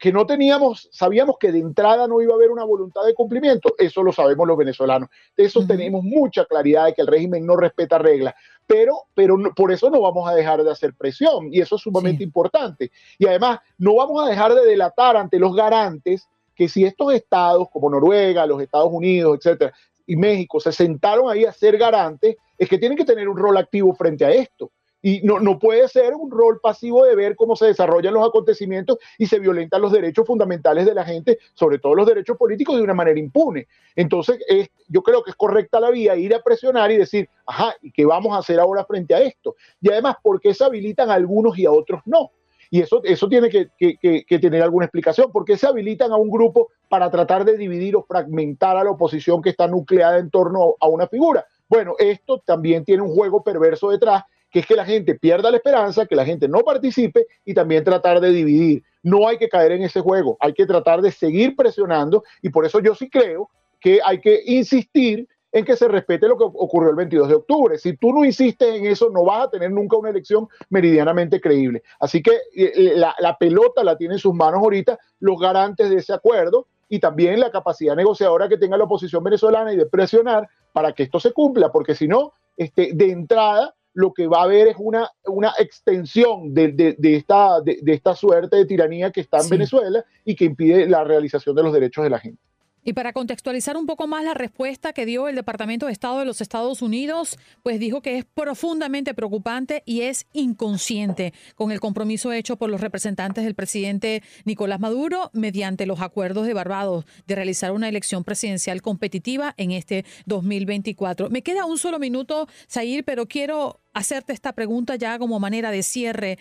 [0.00, 3.74] que, no teníamos, sabíamos que de entrada no iba a haber una voluntad de cumplimiento.
[3.78, 5.10] Eso lo sabemos los venezolanos.
[5.36, 8.34] De eso tenemos mucha claridad de que el régimen no respeta reglas.
[8.66, 12.24] Pero, pero por eso no vamos a dejar de hacer presión y eso es sumamente
[12.24, 12.90] importante.
[13.18, 17.68] Y además, no vamos a dejar de delatar ante los garantes que si estos estados
[17.70, 19.72] como Noruega, los Estados Unidos, etcétera,
[20.06, 23.56] y México se sentaron ahí a ser garantes, es que tienen que tener un rol
[23.56, 24.70] activo frente a esto.
[25.02, 28.98] Y no, no puede ser un rol pasivo de ver cómo se desarrollan los acontecimientos
[29.18, 32.82] y se violentan los derechos fundamentales de la gente, sobre todo los derechos políticos, de
[32.82, 33.66] una manera impune.
[33.96, 37.74] Entonces, es, yo creo que es correcta la vía ir a presionar y decir, ajá,
[37.82, 39.56] ¿y qué vamos a hacer ahora frente a esto?
[39.80, 42.30] Y además, ¿por qué se habilitan a algunos y a otros no?
[42.72, 45.30] Y eso, eso tiene que, que, tener alguna explicación.
[45.30, 48.92] ¿Por qué se habilitan a un grupo para tratar de dividir o fragmentar a la
[48.92, 51.44] oposición que está nucleada en torno a una figura?
[51.68, 55.56] Bueno, esto también tiene un juego perverso detrás que es que la gente pierda la
[55.56, 58.84] esperanza, que la gente no participe y también tratar de dividir.
[59.02, 62.66] No hay que caer en ese juego, hay que tratar de seguir presionando y por
[62.66, 63.48] eso yo sí creo
[63.80, 67.78] que hay que insistir en que se respete lo que ocurrió el 22 de octubre.
[67.78, 71.82] Si tú no insistes en eso, no vas a tener nunca una elección meridianamente creíble.
[72.00, 75.96] Así que eh, eh, la, pelota la tienen en sus manos ahorita los garantes de
[75.96, 80.48] ese acuerdo y también la capacidad negociadora que tenga la oposición venezolana y de presionar
[80.72, 84.44] para que esto se cumpla, porque si no, este, de entrada lo que va a
[84.44, 89.40] haber es una, una extensión de, de, esta, de, esta suerte de tiranía que está
[89.40, 92.42] en Venezuela y que impide la realización de los derechos de la gente.
[92.84, 96.24] Y para contextualizar un poco más la respuesta que dio el Departamento de Estado de
[96.24, 102.32] los Estados Unidos, pues dijo que es profundamente preocupante y es inconsciente con el compromiso
[102.32, 107.70] hecho por los representantes del presidente Nicolás Maduro mediante los acuerdos de Barbados de realizar
[107.70, 111.30] una elección presidencial competitiva en este 2024.
[111.30, 115.84] Me queda un solo minuto, Zair, pero quiero hacerte esta pregunta ya como manera de
[115.84, 116.38] cierre.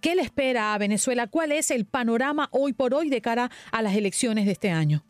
[0.00, 1.26] ¿Qué le espera a Venezuela?
[1.26, 5.04] ¿Cuál es el panorama hoy por hoy de cara a las elecciones de este año?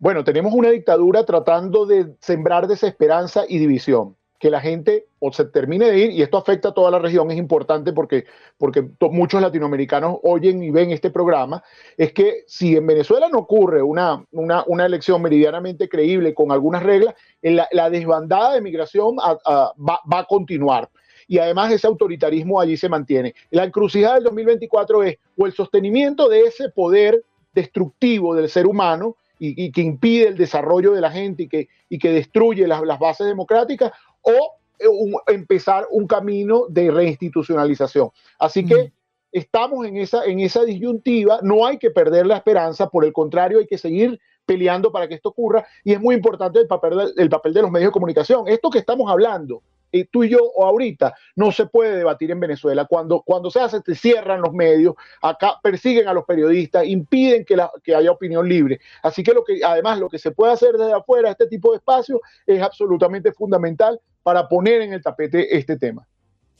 [0.00, 5.44] Bueno, tenemos una dictadura tratando de sembrar desesperanza y división, que la gente o se
[5.44, 8.24] termine de ir, y esto afecta a toda la región, es importante porque,
[8.56, 11.62] porque muchos latinoamericanos oyen y ven este programa,
[11.98, 17.14] es que si en Venezuela no ocurre una, una, elección meridianamente creíble con algunas reglas,
[17.42, 20.88] la, la desbandada de migración va, va a continuar
[21.28, 23.34] y además ese autoritarismo allí se mantiene.
[23.50, 29.16] La encrucijada del 2024 es o el sostenimiento de ese poder destructivo del ser humano
[29.42, 33.26] y, que impide el desarrollo de la gente y que, y que destruye las, bases
[33.26, 34.86] democráticas, o eh,
[35.28, 38.10] empezar un camino de reinstitucionalización.
[38.38, 38.92] Así que
[39.32, 43.60] estamos en esa, en esa disyuntiva, no hay que perder la esperanza, por el contrario,
[43.60, 47.30] hay que seguir peleando para que esto ocurra y es muy importante el papel, el
[47.30, 48.46] papel de los medios de comunicación.
[48.46, 49.62] Esto que estamos hablando
[50.10, 52.84] tú y yo o ahorita no se puede debatir en Venezuela.
[52.84, 57.56] Cuando, cuando se hace, se cierran los medios, acá persiguen a los periodistas, impiden que,
[57.56, 58.80] la, que haya opinión libre.
[59.02, 61.78] Así que, lo que además lo que se puede hacer desde afuera, este tipo de
[61.78, 66.06] espacio, es absolutamente fundamental para poner en el tapete este tema.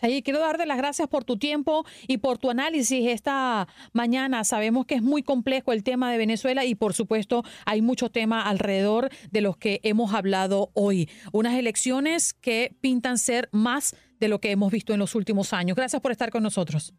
[0.00, 4.44] Ahí quiero darte las gracias por tu tiempo y por tu análisis esta mañana.
[4.44, 8.42] Sabemos que es muy complejo el tema de Venezuela y por supuesto hay mucho tema
[8.42, 11.08] alrededor de los que hemos hablado hoy.
[11.32, 15.76] Unas elecciones que pintan ser más de lo que hemos visto en los últimos años.
[15.76, 16.94] Gracias por estar con nosotros.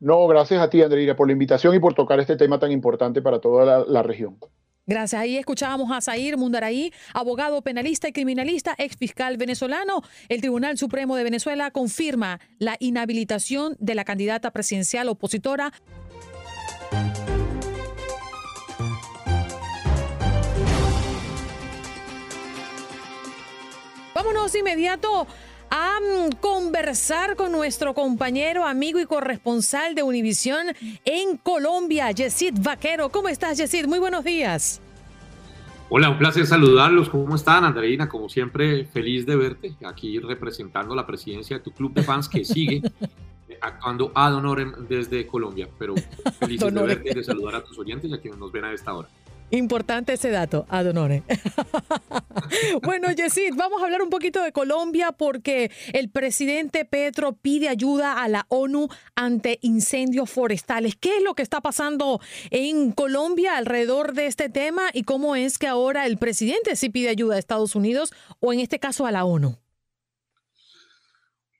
[0.00, 3.22] No, gracias a ti, Andreina, por la invitación y por tocar este tema tan importante
[3.22, 4.36] para toda la región.
[4.86, 5.20] Gracias.
[5.20, 10.02] Ahí escuchábamos a Zair Mundaraí, abogado penalista y criminalista, ex fiscal venezolano.
[10.28, 15.72] El Tribunal Supremo de Venezuela confirma la inhabilitación de la candidata presidencial opositora.
[24.14, 25.26] Vámonos inmediato
[25.74, 25.98] a
[26.42, 30.66] conversar con nuestro compañero, amigo y corresponsal de Univisión
[31.06, 33.08] en Colombia, Yesid Vaquero.
[33.08, 33.86] ¿Cómo estás, Yesid?
[33.86, 34.82] Muy buenos días.
[35.88, 37.08] Hola, un placer saludarlos.
[37.08, 38.06] ¿Cómo están, Andreina?
[38.06, 42.44] Como siempre, feliz de verte aquí representando la presidencia de tu club de fans que
[42.44, 42.82] sigue
[43.62, 45.70] actuando ad honorem desde Colombia.
[45.78, 45.94] Pero
[46.38, 48.74] feliz de verte y de saludar a tus oyentes y a quienes nos ven a
[48.74, 49.08] esta hora.
[49.52, 51.22] Importante ese dato, Adonore.
[52.82, 58.22] bueno, Yesid, vamos a hablar un poquito de Colombia porque el presidente Petro pide ayuda
[58.22, 60.96] a la ONU ante incendios forestales.
[60.96, 65.58] ¿Qué es lo que está pasando en Colombia alrededor de este tema y cómo es
[65.58, 69.12] que ahora el presidente sí pide ayuda a Estados Unidos o en este caso a
[69.12, 69.58] la ONU?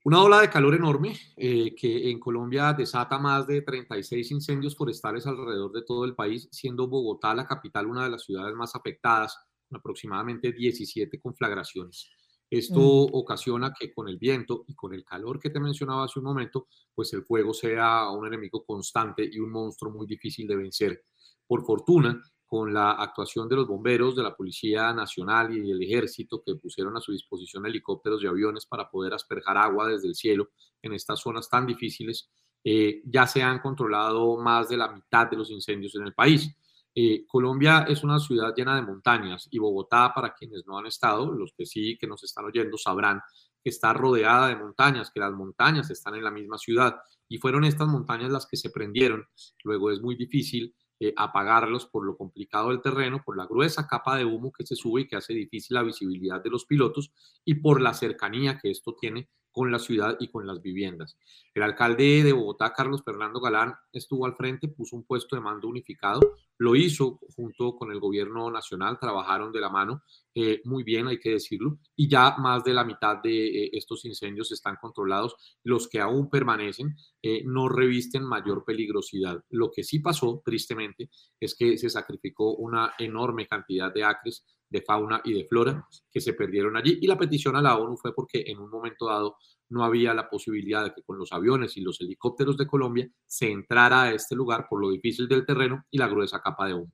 [0.05, 5.27] Una ola de calor enorme eh, que en Colombia desata más de 36 incendios forestales
[5.27, 9.37] alrededor de todo el país, siendo Bogotá la capital una de las ciudades más afectadas,
[9.69, 12.11] con aproximadamente 17 conflagraciones.
[12.51, 13.11] Esto Mm.
[13.15, 16.67] ocasiona que con el viento y con el calor que te mencionaba hace un momento,
[16.95, 21.05] pues el fuego sea un enemigo constante y un monstruo muy difícil de vencer.
[21.47, 22.21] Por fortuna,
[22.53, 26.95] con la actuación de los bomberos, de la Policía Nacional y del Ejército que pusieron
[26.95, 30.51] a su disposición helicópteros y aviones para poder asperjar agua desde el cielo
[30.83, 32.29] en estas zonas tan difíciles,
[32.63, 36.55] eh, ya se han controlado más de la mitad de los incendios en el país.
[36.95, 41.33] Eh, Colombia es una ciudad llena de montañas y Bogotá, para quienes no han estado,
[41.33, 43.23] los que sí que nos están oyendo sabrán
[43.65, 46.97] que está rodeada de montañas, que las montañas están en la misma ciudad
[47.31, 49.27] y fueron estas montañas las que se prendieron.
[49.65, 54.17] Luego es muy difícil eh, apagarlos por lo complicado del terreno, por la gruesa capa
[54.17, 57.13] de humo que se sube y que hace difícil la visibilidad de los pilotos
[57.45, 61.17] y por la cercanía que esto tiene con la ciudad y con las viviendas.
[61.55, 65.69] El alcalde de Bogotá, Carlos Fernando Galán, estuvo al frente, puso un puesto de mando
[65.69, 66.21] unificado,
[66.59, 70.03] lo hizo junto con el gobierno nacional, trabajaron de la mano
[70.35, 74.05] eh, muy bien, hay que decirlo, y ya más de la mitad de eh, estos
[74.05, 75.35] incendios están controlados.
[75.63, 79.45] Los que aún permanecen eh, no revisten mayor peligrosidad.
[79.51, 84.81] Lo que sí pasó, tristemente, es que se sacrificó una enorme cantidad de acres de
[84.81, 86.99] fauna y de flora que se perdieron allí.
[87.01, 89.37] Y la petición a la ONU fue porque en un momento dado
[89.69, 93.51] no había la posibilidad de que con los aviones y los helicópteros de Colombia se
[93.51, 96.93] entrara a este lugar por lo difícil del terreno y la gruesa capa de humo.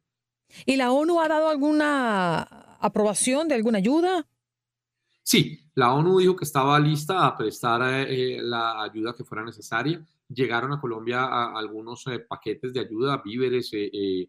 [0.67, 2.43] ¿Y la ONU ha dado alguna
[2.81, 4.27] aprobación de alguna ayuda?
[5.23, 10.05] Sí, la ONU dijo que estaba lista a prestar eh, la ayuda que fuera necesaria.
[10.29, 14.29] Llegaron a Colombia a, algunos eh, paquetes de ayuda, víveres, eh,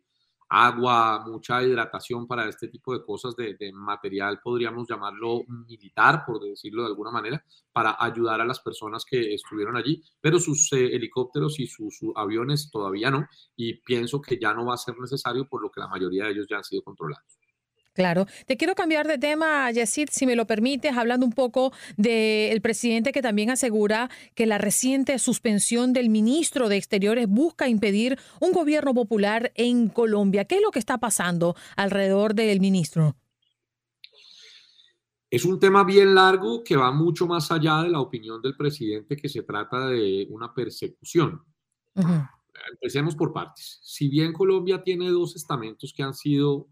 [0.50, 6.84] agua, mucha hidratación para este tipo de cosas de, material, podríamos llamarlo militar, por decirlo
[6.84, 11.60] de alguna manera, para ayudar a las personas que estuvieron allí, pero sus eh, helicópteros
[11.60, 15.48] y sus, sus, aviones todavía no, y pienso que ya no va a ser necesario,
[15.48, 17.39] por lo que la mayoría de ellos ya han sido controlados.
[18.00, 18.28] Claro.
[18.46, 23.12] Te quiero cambiar de tema, Yesid, si me lo permites, hablando un poco del presidente
[23.12, 28.94] que también asegura que la reciente suspensión del ministro de Exteriores busca impedir un gobierno
[28.94, 30.46] popular en Colombia.
[30.46, 33.18] ¿Qué es lo que está pasando alrededor del ministro?
[35.30, 39.18] Es un tema bien largo que va mucho más allá de la opinión del presidente
[39.18, 41.44] que se trata de una persecución.
[41.96, 42.30] Uh -huh.
[42.72, 43.80] Empecemos por partes.
[43.84, 46.70] Si bien Colombia tiene dos estamentos que han sido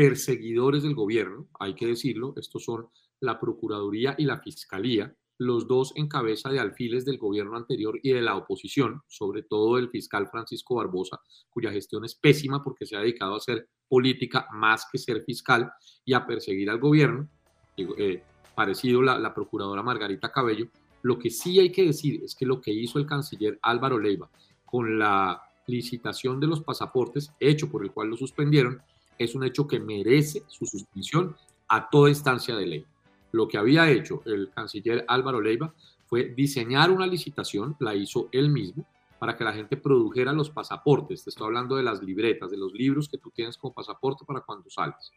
[0.00, 2.88] perseguidores del gobierno, hay que decirlo, estos son
[3.20, 8.14] la Procuraduría y la Fiscalía, los dos en cabeza de alfiles del gobierno anterior y
[8.14, 12.96] de la oposición, sobre todo el fiscal Francisco Barbosa, cuya gestión es pésima porque se
[12.96, 15.70] ha dedicado a hacer política más que ser fiscal
[16.02, 17.28] y a perseguir al gobierno,
[17.76, 18.22] eh,
[18.54, 20.68] parecido la, la procuradora Margarita Cabello.
[21.02, 24.30] Lo que sí hay que decir es que lo que hizo el canciller Álvaro Leiva
[24.64, 28.80] con la licitación de los pasaportes, hecho por el cual lo suspendieron,
[29.20, 31.36] es un hecho que merece su suspensión
[31.68, 32.86] a toda instancia de ley.
[33.32, 35.74] Lo que había hecho el canciller Álvaro Leiva
[36.06, 38.86] fue diseñar una licitación, la hizo él mismo,
[39.18, 41.22] para que la gente produjera los pasaportes.
[41.22, 44.40] Te estoy hablando de las libretas, de los libros que tú tienes como pasaporte para
[44.40, 45.12] cuando sales.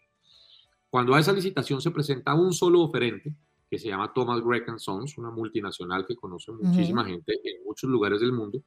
[0.89, 3.33] Cuando a esa licitación se presenta un solo oferente,
[3.69, 7.09] que se llama Thomas Gregg Sons, una multinacional que conoce muchísima uh -huh.
[7.09, 8.61] gente en muchos lugares del mundo,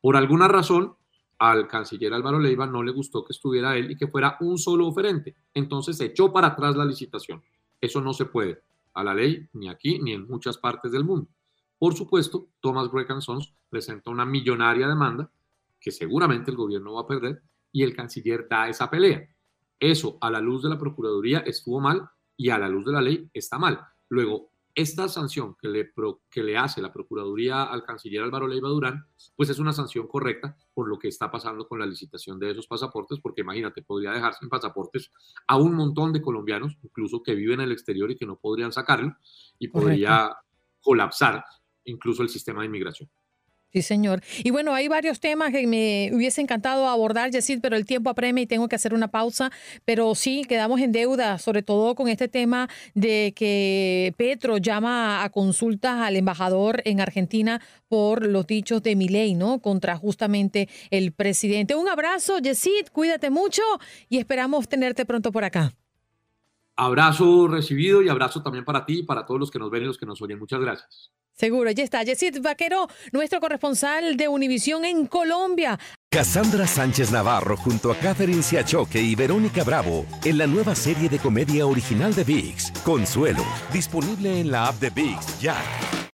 [0.00, 0.96] por alguna razón
[1.40, 4.86] al canciller Álvaro Leiva no le gustó que estuviera él y que fuera un solo
[4.86, 5.34] oferente.
[5.54, 7.42] Entonces se echó para atrás la licitación.
[7.80, 11.28] Eso no se puede a la ley ni aquí ni en muchas partes del mundo.
[11.78, 15.30] Por supuesto, Thomas Gregg Sons presenta una millonaria demanda
[15.80, 19.26] que seguramente el gobierno va a perder y el canciller da esa pelea.
[19.78, 23.00] Eso a la luz de la Procuraduría estuvo mal y a la luz de la
[23.00, 23.80] ley está mal.
[24.10, 28.68] Luego, esta sanción que le, pro, que le hace la Procuraduría al canciller Álvaro Leiva
[28.68, 29.06] Durán,
[29.36, 32.66] pues es una sanción correcta por lo que está pasando con la licitación de esos
[32.66, 35.10] pasaportes, porque imagínate, podría dejar sin pasaportes
[35.46, 38.72] a un montón de colombianos, incluso que viven en el exterior y que no podrían
[38.72, 39.16] sacarlo,
[39.58, 40.36] y podría
[40.80, 41.44] colapsar
[41.84, 43.08] incluso el sistema de inmigración.
[43.72, 44.20] Sí, señor.
[44.42, 48.42] Y bueno, hay varios temas que me hubiese encantado abordar, Yesid, pero el tiempo apremia
[48.42, 49.52] y tengo que hacer una pausa.
[49.84, 55.30] Pero sí, quedamos en deuda, sobre todo con este tema de que Petro llama a
[55.30, 59.60] consultas al embajador en Argentina por los dichos de Milei, ¿no?
[59.60, 61.76] Contra justamente el presidente.
[61.76, 63.62] Un abrazo, Yesid, cuídate mucho
[64.08, 65.72] y esperamos tenerte pronto por acá.
[66.74, 69.86] Abrazo recibido y abrazo también para ti y para todos los que nos ven y
[69.86, 70.40] los que nos oyen.
[70.40, 71.12] Muchas gracias.
[71.40, 72.02] Seguro, ya está.
[72.02, 75.78] Yesid Vaquero, nuestro corresponsal de Univisión en Colombia.
[76.10, 81.18] Cassandra Sánchez Navarro junto a Catherine Siachoque y Verónica Bravo en la nueva serie de
[81.18, 85.56] comedia original de VIX, Consuelo, disponible en la app de VIX ya.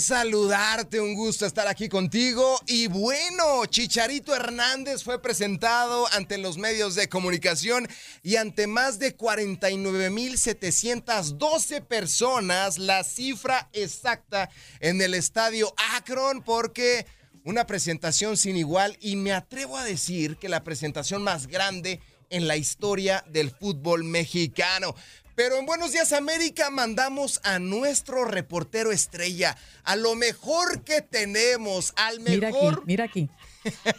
[0.00, 2.58] Saludarte, un gusto estar aquí contigo.
[2.66, 7.88] Y bueno, Chicharito Hernández fue presentado ante los medios de comunicación
[8.22, 17.06] y ante más de 49.712 personas, la cifra exacta en el estadio Akron, porque
[17.44, 22.46] una presentación sin igual y me atrevo a decir que la presentación más grande en
[22.46, 24.94] la historia del fútbol mexicano.
[25.42, 31.94] Pero en Buenos Días América mandamos a nuestro reportero estrella, a lo mejor que tenemos,
[31.96, 32.84] al mejor...
[32.84, 33.30] Mira aquí,
[33.64, 33.90] mira aquí.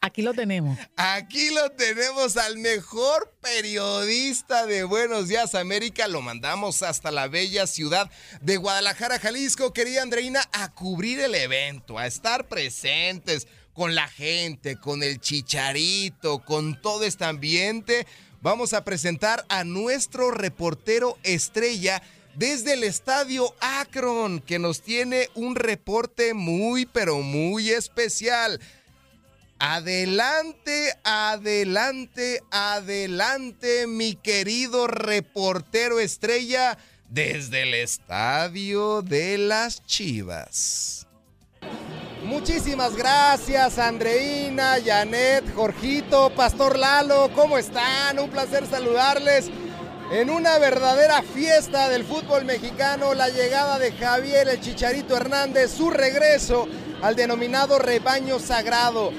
[0.00, 0.78] Aquí lo tenemos.
[0.94, 6.06] Aquí lo tenemos al mejor periodista de Buenos Días América.
[6.06, 8.08] Lo mandamos hasta la bella ciudad
[8.42, 14.76] de Guadalajara, Jalisco, querida Andreina, a cubrir el evento, a estar presentes con la gente,
[14.76, 18.06] con el chicharito, con todo este ambiente.
[18.46, 22.00] Vamos a presentar a nuestro reportero estrella
[22.36, 28.60] desde el estadio Akron, que nos tiene un reporte muy, pero muy especial.
[29.58, 36.78] Adelante, adelante, adelante, mi querido reportero estrella,
[37.10, 40.95] desde el estadio de las Chivas.
[42.26, 48.18] Muchísimas gracias, Andreina, Janet, Jorgito, Pastor Lalo, ¿cómo están?
[48.18, 49.48] Un placer saludarles.
[50.10, 55.88] En una verdadera fiesta del fútbol mexicano, la llegada de Javier el Chicharito Hernández, su
[55.88, 56.66] regreso
[57.00, 59.12] al denominado rebaño sagrado.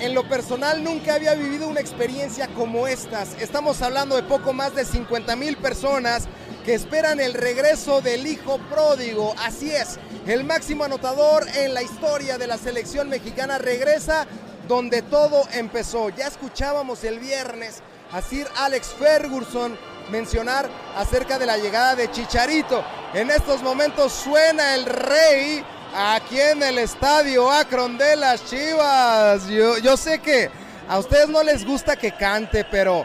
[0.00, 3.40] En lo personal nunca había vivido una experiencia como estas.
[3.40, 6.26] Estamos hablando de poco más de 50 mil personas
[6.64, 9.32] que esperan el regreso del hijo pródigo.
[9.38, 14.26] Así es, el máximo anotador en la historia de la selección mexicana regresa
[14.68, 16.10] donde todo empezó.
[16.10, 19.76] Ya escuchábamos el viernes a Sir Alex Ferguson
[20.10, 22.84] mencionar acerca de la llegada de Chicharito.
[23.14, 25.64] En estos momentos suena el rey
[25.94, 29.48] aquí en el estadio Akron de las Chivas.
[29.48, 30.50] Yo, yo sé que
[30.88, 33.04] a ustedes no les gusta que cante, pero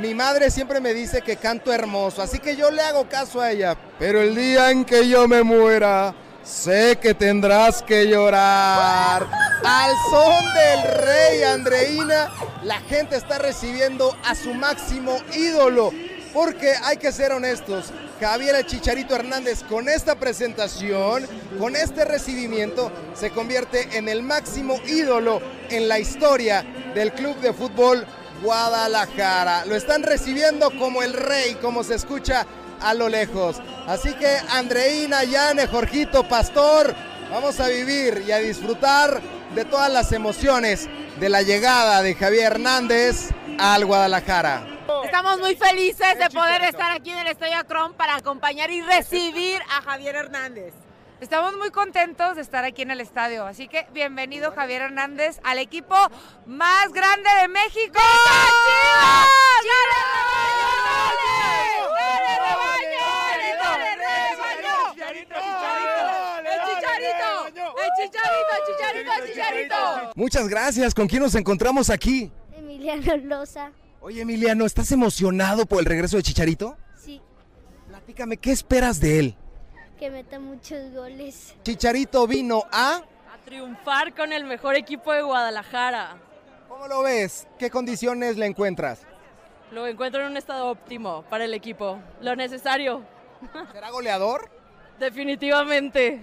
[0.00, 3.52] mi madre siempre me dice que canto hermoso, así que yo le hago caso a
[3.52, 3.76] ella.
[3.98, 6.14] Pero el día en que yo me muera,
[6.46, 9.26] sé que tendrás que llorar.
[9.64, 12.30] Al son del rey Andreina,
[12.62, 15.92] la gente está recibiendo a su máximo ídolo.
[16.32, 17.86] Porque hay que ser honestos,
[18.20, 21.26] Javier el Chicharito Hernández con esta presentación,
[21.58, 25.40] con este recibimiento, se convierte en el máximo ídolo
[25.70, 26.62] en la historia
[26.94, 28.06] del Club de Fútbol
[28.42, 29.64] Guadalajara.
[29.64, 32.46] Lo están recibiendo como el rey, como se escucha
[32.80, 33.60] a lo lejos.
[33.86, 36.94] Así que Andreina, Yane, Jorgito, Pastor,
[37.30, 39.20] vamos a vivir y a disfrutar
[39.54, 44.66] de todas las emociones de la llegada de Javier Hernández al Guadalajara.
[45.04, 47.56] Estamos muy felices de poder estar aquí en el Estadio
[47.96, 50.74] para acompañar y recibir a Javier Hernández.
[51.20, 55.58] Estamos muy contentos de estar aquí en el estadio, así que bienvenido Javier Hernández al
[55.58, 55.96] equipo
[56.44, 57.98] más grande de México.
[70.16, 70.94] Muchas gracias.
[70.94, 72.32] ¿Con quién nos encontramos aquí?
[72.56, 73.70] Emiliano Loza.
[74.00, 76.76] Oye, Emiliano, ¿estás emocionado por el regreso de Chicharito?
[76.96, 77.20] Sí,
[77.86, 79.36] Platícame, ¿qué esperas de él?
[79.98, 81.54] que meta muchos goles.
[81.62, 82.96] Chicharito vino a...
[83.32, 86.18] A triunfar con el mejor equipo de Guadalajara.
[86.68, 87.46] ¿Cómo lo ves?
[87.58, 89.00] ¿Qué condiciones le encuentras?
[89.72, 91.98] Lo encuentro en un estado óptimo para el equipo.
[92.20, 93.02] Lo necesario.
[93.72, 94.50] ¿Será goleador?
[95.00, 96.20] Definitivamente.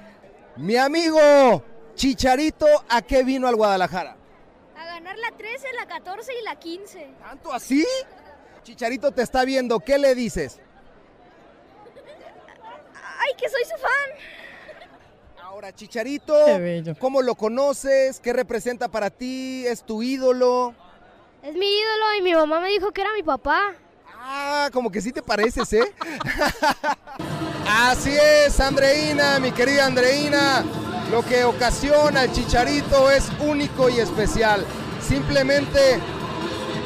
[0.57, 1.63] Mi amigo
[1.95, 4.15] Chicharito, ¿a qué vino al Guadalajara?
[4.77, 7.13] A ganar la 13, la 14 y la 15.
[7.19, 7.85] ¿Tanto así?
[8.63, 10.59] Chicharito te está viendo, ¿qué le dices?
[13.19, 15.43] ¡Ay, que soy su fan!
[15.43, 16.33] Ahora, Chicharito.
[16.99, 18.19] ¿cómo lo conoces?
[18.19, 19.65] ¿Qué representa para ti?
[19.67, 20.73] ¿Es tu ídolo?
[21.43, 23.75] Es mi ídolo y mi mamá me dijo que era mi papá.
[24.25, 25.93] Ah, como que sí te pareces, ¿eh?
[27.67, 30.63] Así es, Andreina, mi querida Andreina.
[31.13, 34.65] Lo que ocasiona al Chicharito es único y especial.
[34.99, 35.99] Simplemente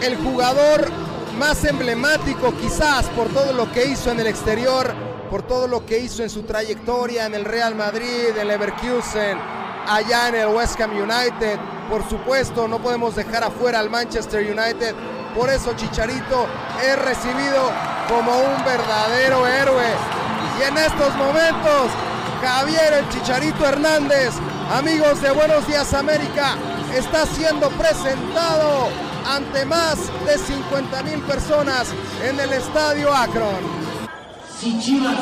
[0.01, 0.91] el jugador
[1.39, 4.93] más emblemático quizás por todo lo que hizo en el exterior,
[5.31, 9.39] por todo lo que hizo en su trayectoria en el Real Madrid, en Leverkusen,
[9.87, 11.57] allá en el West Ham United.
[11.89, 14.93] Por supuesto, no podemos dejar afuera al Manchester United.
[15.37, 16.47] Por eso Chicharito
[16.85, 17.71] es recibido
[18.09, 19.85] como un verdadero héroe.
[20.59, 21.91] Y en estos momentos,
[22.41, 24.33] Javier el Chicharito Hernández,
[24.71, 26.55] amigos de Buenos Días América,
[26.95, 28.89] está siendo presentado
[29.25, 33.59] ante más de 50 mil personas en el Estadio Akron.
[34.59, 35.17] Si Chivas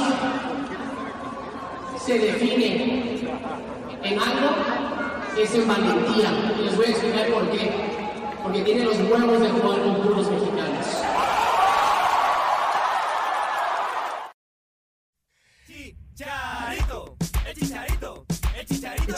[2.05, 3.27] se define
[4.03, 4.55] en algo,
[5.37, 6.31] es en valentía.
[6.59, 7.71] Y les voy a explicar por qué.
[8.43, 10.54] Porque tiene los huevos de jugar con puros mexicanos.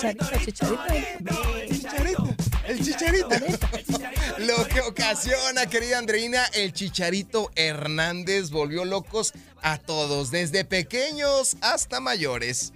[0.03, 0.27] El chicharito.
[0.45, 2.35] Chicharito, El chicharito.
[2.67, 3.29] El chicharito.
[4.39, 11.99] Lo que ocasiona, querida Andreina, el Chicharito Hernández volvió locos a todos, desde pequeños hasta
[11.99, 12.73] mayores.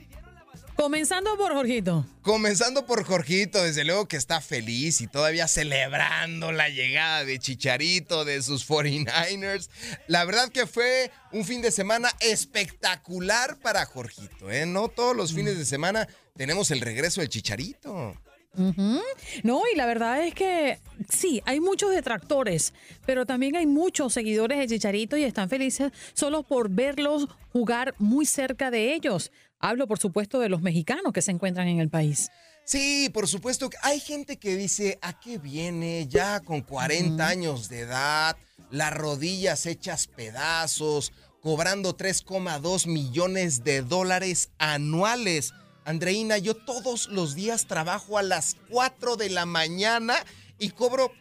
[0.75, 2.05] Comenzando por Jorgito.
[2.21, 8.25] Comenzando por Jorgito, desde luego que está feliz y todavía celebrando la llegada de Chicharito,
[8.25, 9.69] de sus 49ers.
[10.07, 14.65] La verdad que fue un fin de semana espectacular para Jorgito, ¿eh?
[14.65, 18.15] No todos los fines de semana tenemos el regreso del Chicharito.
[18.53, 22.73] No, y la verdad es que sí, hay muchos detractores,
[23.05, 28.25] pero también hay muchos seguidores de Chicharito y están felices solo por verlos jugar muy
[28.25, 29.31] cerca de ellos.
[29.61, 32.29] Hablo, por supuesto, de los mexicanos que se encuentran en el país.
[32.65, 33.69] Sí, por supuesto.
[33.69, 38.37] que Hay gente que dice, ¿a qué viene ya con 40 años de edad,
[38.71, 45.53] las rodillas hechas pedazos, cobrando 3,2 millones de dólares anuales?
[45.85, 50.15] Andreina, yo todos los días trabajo a las 4 de la mañana
[50.57, 51.11] y cobro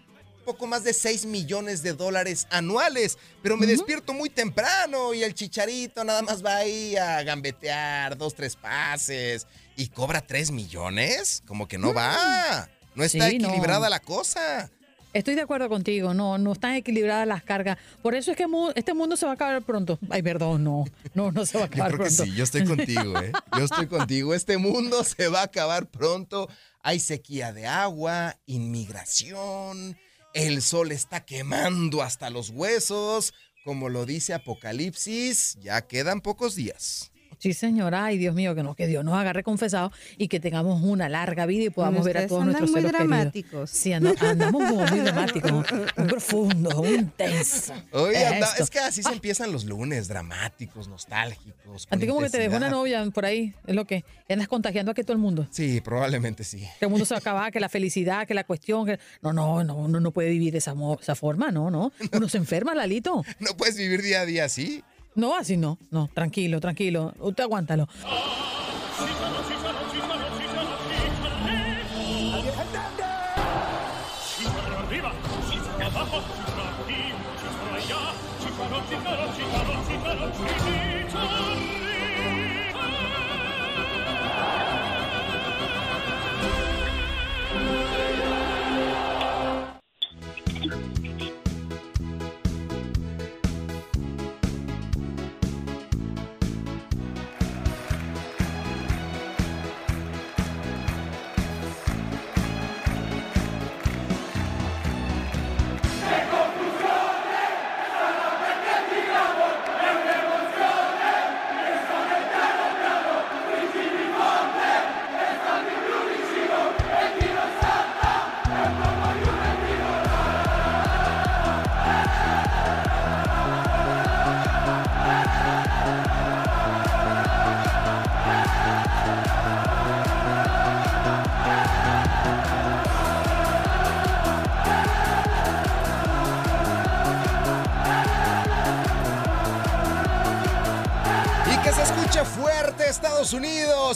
[0.41, 5.35] poco más de 6 millones de dólares anuales, pero me despierto muy temprano y el
[5.35, 11.69] chicharito nada más va ahí a gambetear dos, tres pases y cobra 3 millones, como
[11.69, 13.49] que no va, no está Sí, no.
[13.49, 14.71] equilibrada la cosa.
[15.13, 17.79] Estoy de acuerdo contigo, no, no están equilibradas las cargas.
[18.01, 19.99] Por eso es que mu- este mundo se va a acabar pronto.
[20.09, 20.85] Ay, perdón, no,
[21.15, 22.25] no, no se va a Yo acabar creo que pronto.
[22.31, 23.33] sí, yo estoy contigo, ¿eh?
[23.59, 24.35] Yo estoy contigo.
[24.35, 26.49] Este mundo se va a acabar pronto.
[26.83, 29.99] Hay sequía de agua, inmigración,
[30.35, 33.35] el sol está quemando hasta los huesos.
[33.65, 37.13] Como lo dice Apocalipsis, ya quedan pocos días.
[37.41, 38.05] Sí, señora.
[38.05, 41.47] Ay, Dios mío, que no, que Dios nos agarre confesado y que tengamos una larga
[41.47, 43.09] vida y podamos ver a todos nuestros muy seres queridos.
[43.19, 43.71] dramáticos.
[43.71, 45.65] Sí, anda- andamos como muy dramáticos, muy
[46.09, 47.73] profundos, muy intensos.
[47.93, 51.89] Oye, anda- es que así se empiezan los lunes, dramáticos, nostálgicos.
[51.91, 54.93] A ti como que te dejó una novia por ahí, es lo que andas contagiando
[54.93, 55.49] aquí a todo el mundo.
[55.51, 56.59] Sí, probablemente sí.
[56.79, 59.33] Que el mundo se va a acabar, que la felicidad, que la cuestión, que no,
[59.33, 61.91] no, no, uno no puede vivir de esa, esa forma, no, no.
[62.13, 63.25] Uno se enferma, Lalito.
[63.39, 64.83] No puedes vivir día a día así.
[65.21, 67.13] No, así no, no, tranquilo, tranquilo.
[67.21, 67.87] Usted aguántalo.
[75.83, 76.23] abajo,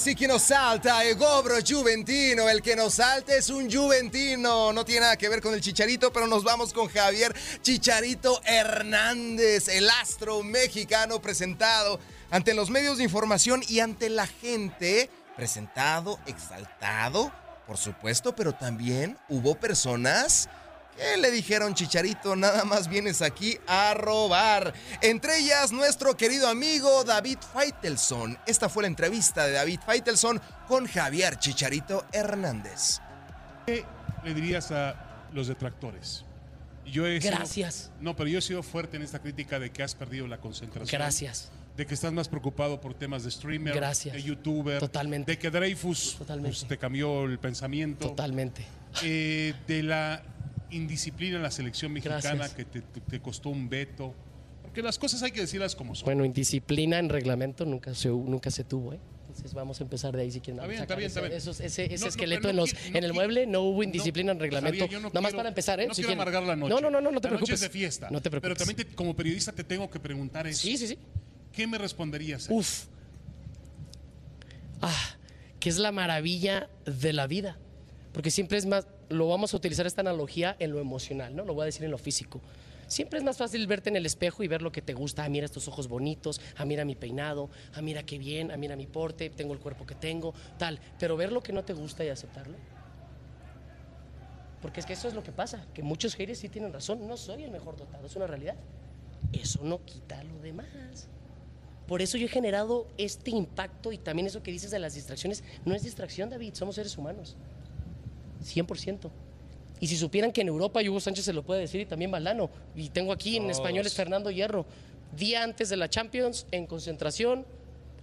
[0.06, 2.46] Y que nos salta el gobro juventino.
[2.50, 4.70] El que nos salta es un juventino.
[4.70, 9.68] No tiene nada que ver con el Chicharito, pero nos vamos con Javier Chicharito Hernández,
[9.68, 12.00] el astro mexicano presentado
[12.30, 15.08] ante los medios de información y ante la gente.
[15.36, 17.32] Presentado, exaltado,
[17.66, 20.50] por supuesto, pero también hubo personas
[20.96, 24.72] que le dijeron Chicharito, nada más vienes aquí a robar.
[25.00, 28.38] Entre ellas, nuestro querido amigo David Feitelson.
[28.46, 33.00] Esta fue la entrevista de David Feitelson con Javier Chicharito Hernández.
[33.66, 33.84] ¿Qué
[34.24, 36.24] le dirías a los detractores?
[36.86, 37.90] Yo he sido- Gracias.
[38.00, 40.98] no, pero yo he sido fuerte en esta crítica de que has perdido la concentración.
[41.00, 41.50] Gracias.
[41.76, 44.14] De que estás más preocupado por temas de streamer, Gracias.
[44.14, 44.78] de youtuber.
[44.78, 45.32] Totalmente.
[45.32, 48.08] De que Dreyfus pues, te cambió el pensamiento.
[48.10, 48.64] Totalmente.
[49.02, 50.22] Eh, de la
[50.74, 52.54] indisciplina en la selección mexicana Gracias.
[52.54, 54.14] que te, costó un veto.
[54.62, 56.04] Porque las cosas hay que decirlas como son.
[56.06, 58.98] Bueno, indisciplina en reglamento nunca se, nunca se tuvo, ¿eh?
[59.28, 60.58] Entonces vamos a empezar de ahí si quieren.
[60.62, 61.32] Está bien, está bien, está bien.
[61.32, 64.78] esos- ese ese No, no, esqueleto en, los, el mueble no hubo indisciplina en reglamento.
[64.84, 65.86] Javier, Nada más quiero- para empezar, ¿eh?
[65.88, 66.72] No Si quiero amargar la noche.
[66.72, 67.54] No, no, no, no, no te La noche preocupes.
[67.54, 68.10] es de fiesta.
[68.10, 68.56] No te preocupes.
[68.56, 70.62] Pero también te- como periodista te tengo que preguntar eso.
[70.62, 70.98] Sí, sí, sí.
[71.52, 72.46] ¿Qué me responderías?
[72.50, 72.84] Uf.
[74.82, 75.16] Ah,
[75.60, 77.58] que es la maravilla de la vida.
[78.12, 81.44] Porque siempre es más, lo vamos a utilizar esta analogía en lo emocional, ¿no?
[81.44, 82.40] Lo voy a decir en lo físico.
[82.86, 85.24] Siempre es más fácil verte en el espejo y ver lo que te gusta.
[85.24, 88.76] Ah, mira estos ojos bonitos, ah, mira mi peinado, ah, mira qué bien, ah, mira
[88.76, 90.78] mi porte, tengo el cuerpo que tengo, tal.
[90.98, 92.56] Pero ver lo que no te gusta y aceptarlo.
[94.60, 97.06] Porque es que eso es lo que pasa, que muchos haters sí tienen razón.
[97.06, 98.56] No soy el mejor dotado, es una realidad.
[99.32, 101.08] Eso no quita lo demás.
[101.86, 105.44] Por eso yo he generado este impacto y también eso que dices de las distracciones.
[105.64, 107.36] No es distracción, David, somos seres humanos.
[108.44, 109.10] 100%.
[109.80, 112.10] Y si supieran que en Europa, y Hugo Sánchez se lo puede decir, y también
[112.10, 114.64] Valdano, y tengo aquí en español es Fernando Hierro,
[115.16, 117.44] día antes de la Champions, en concentración,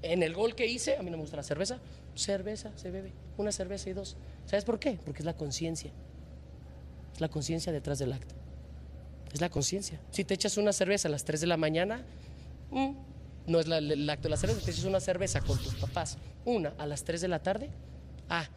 [0.01, 1.79] en el gol que hice, a mí no me gusta la cerveza,
[2.15, 4.17] cerveza se bebe, una cerveza y dos.
[4.45, 4.97] ¿Sabes por qué?
[5.05, 5.91] Porque es la conciencia.
[7.13, 8.35] Es la conciencia detrás del acto.
[9.33, 9.99] Es la conciencia.
[10.11, 12.03] Si te echas una cerveza a las 3 de la mañana,
[12.71, 12.91] mm,
[13.47, 16.17] no es la- el acto de la cerveza, te echas una cerveza con tus papás,
[16.45, 17.69] una a las 3 de la tarde,
[18.29, 18.49] ah,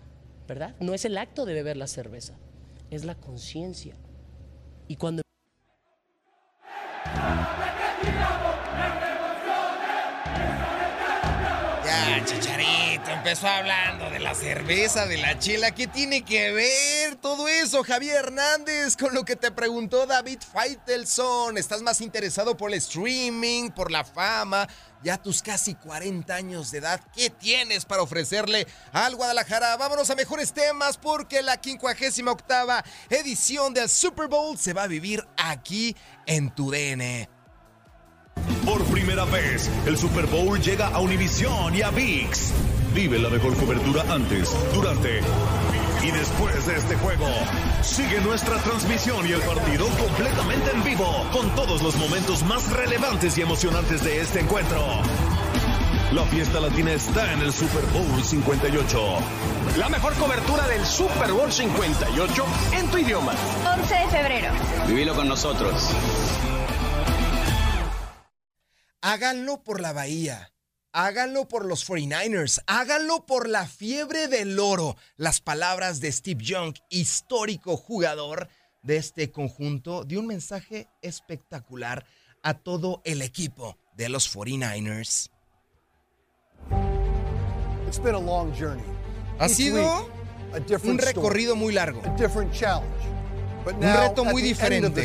[0.46, 0.74] ¿verdad?
[0.80, 2.34] No es el acto de beber la cerveza,
[2.90, 3.94] es la conciencia.
[4.88, 5.23] Y cuando
[13.42, 15.72] hablando de la cerveza, de la chela.
[15.72, 21.58] ¿Qué tiene que ver todo eso, Javier Hernández, con lo que te preguntó David Feitelson?
[21.58, 24.68] ¿Estás más interesado por el streaming, por la fama?
[25.02, 29.76] Ya tus casi 40 años de edad, ¿qué tienes para ofrecerle al Guadalajara?
[29.76, 35.26] Vámonos a mejores temas porque la 58 edición del Super Bowl se va a vivir
[35.36, 37.28] aquí en tu DN.
[38.64, 42.73] Por primera vez, el Super Bowl llega a Univisión y a VIX.
[42.94, 45.20] Vive la mejor cobertura antes, durante
[46.00, 47.26] y después de este juego.
[47.82, 53.36] Sigue nuestra transmisión y el partido completamente en vivo, con todos los momentos más relevantes
[53.36, 54.78] y emocionantes de este encuentro.
[56.12, 59.18] La fiesta latina está en el Super Bowl 58.
[59.76, 63.32] La mejor cobertura del Super Bowl 58 en tu idioma.
[63.76, 64.52] 11 de febrero.
[64.86, 65.90] Vivilo con nosotros.
[69.00, 70.53] Háganlo por la Bahía.
[70.96, 72.62] Háganlo por los 49ers.
[72.68, 74.96] Háganlo por la fiebre del oro.
[75.16, 78.48] Las palabras de Steve Young, histórico jugador
[78.84, 82.06] de este conjunto, dio un mensaje espectacular
[82.44, 85.30] a todo el equipo de los 49ers.
[87.88, 88.84] It's been a long journey.
[89.40, 90.08] Ha sido
[90.84, 92.02] un recorrido muy largo.
[92.04, 92.86] a different challenge.
[93.64, 95.02] But Un reto at muy diferente.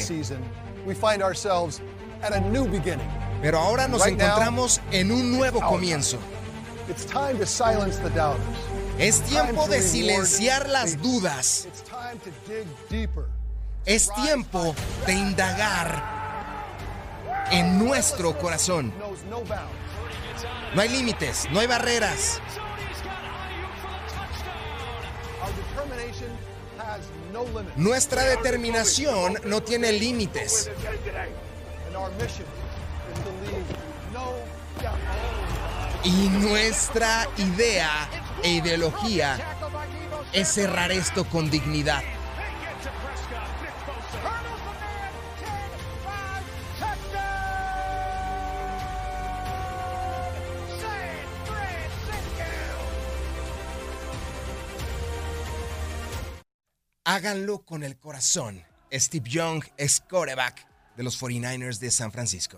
[3.41, 6.17] Pero ahora nos encontramos en un nuevo comienzo.
[6.89, 8.57] It's time to silence the doubters.
[8.97, 11.67] Es tiempo de silenciar las dudas.
[13.85, 14.75] Es tiempo
[15.05, 16.03] de indagar
[17.51, 18.93] en nuestro corazón.
[20.75, 22.41] No hay límites, no hay barreras.
[27.77, 30.69] Nuestra determinación no tiene límites.
[36.09, 38.09] Y nuestra idea
[38.41, 39.37] e ideología
[40.33, 42.03] es cerrar esto con dignidad.
[57.03, 58.63] Háganlo con el corazón.
[58.91, 60.65] Steve Young es quarterback
[60.97, 62.57] de los 49ers de San Francisco.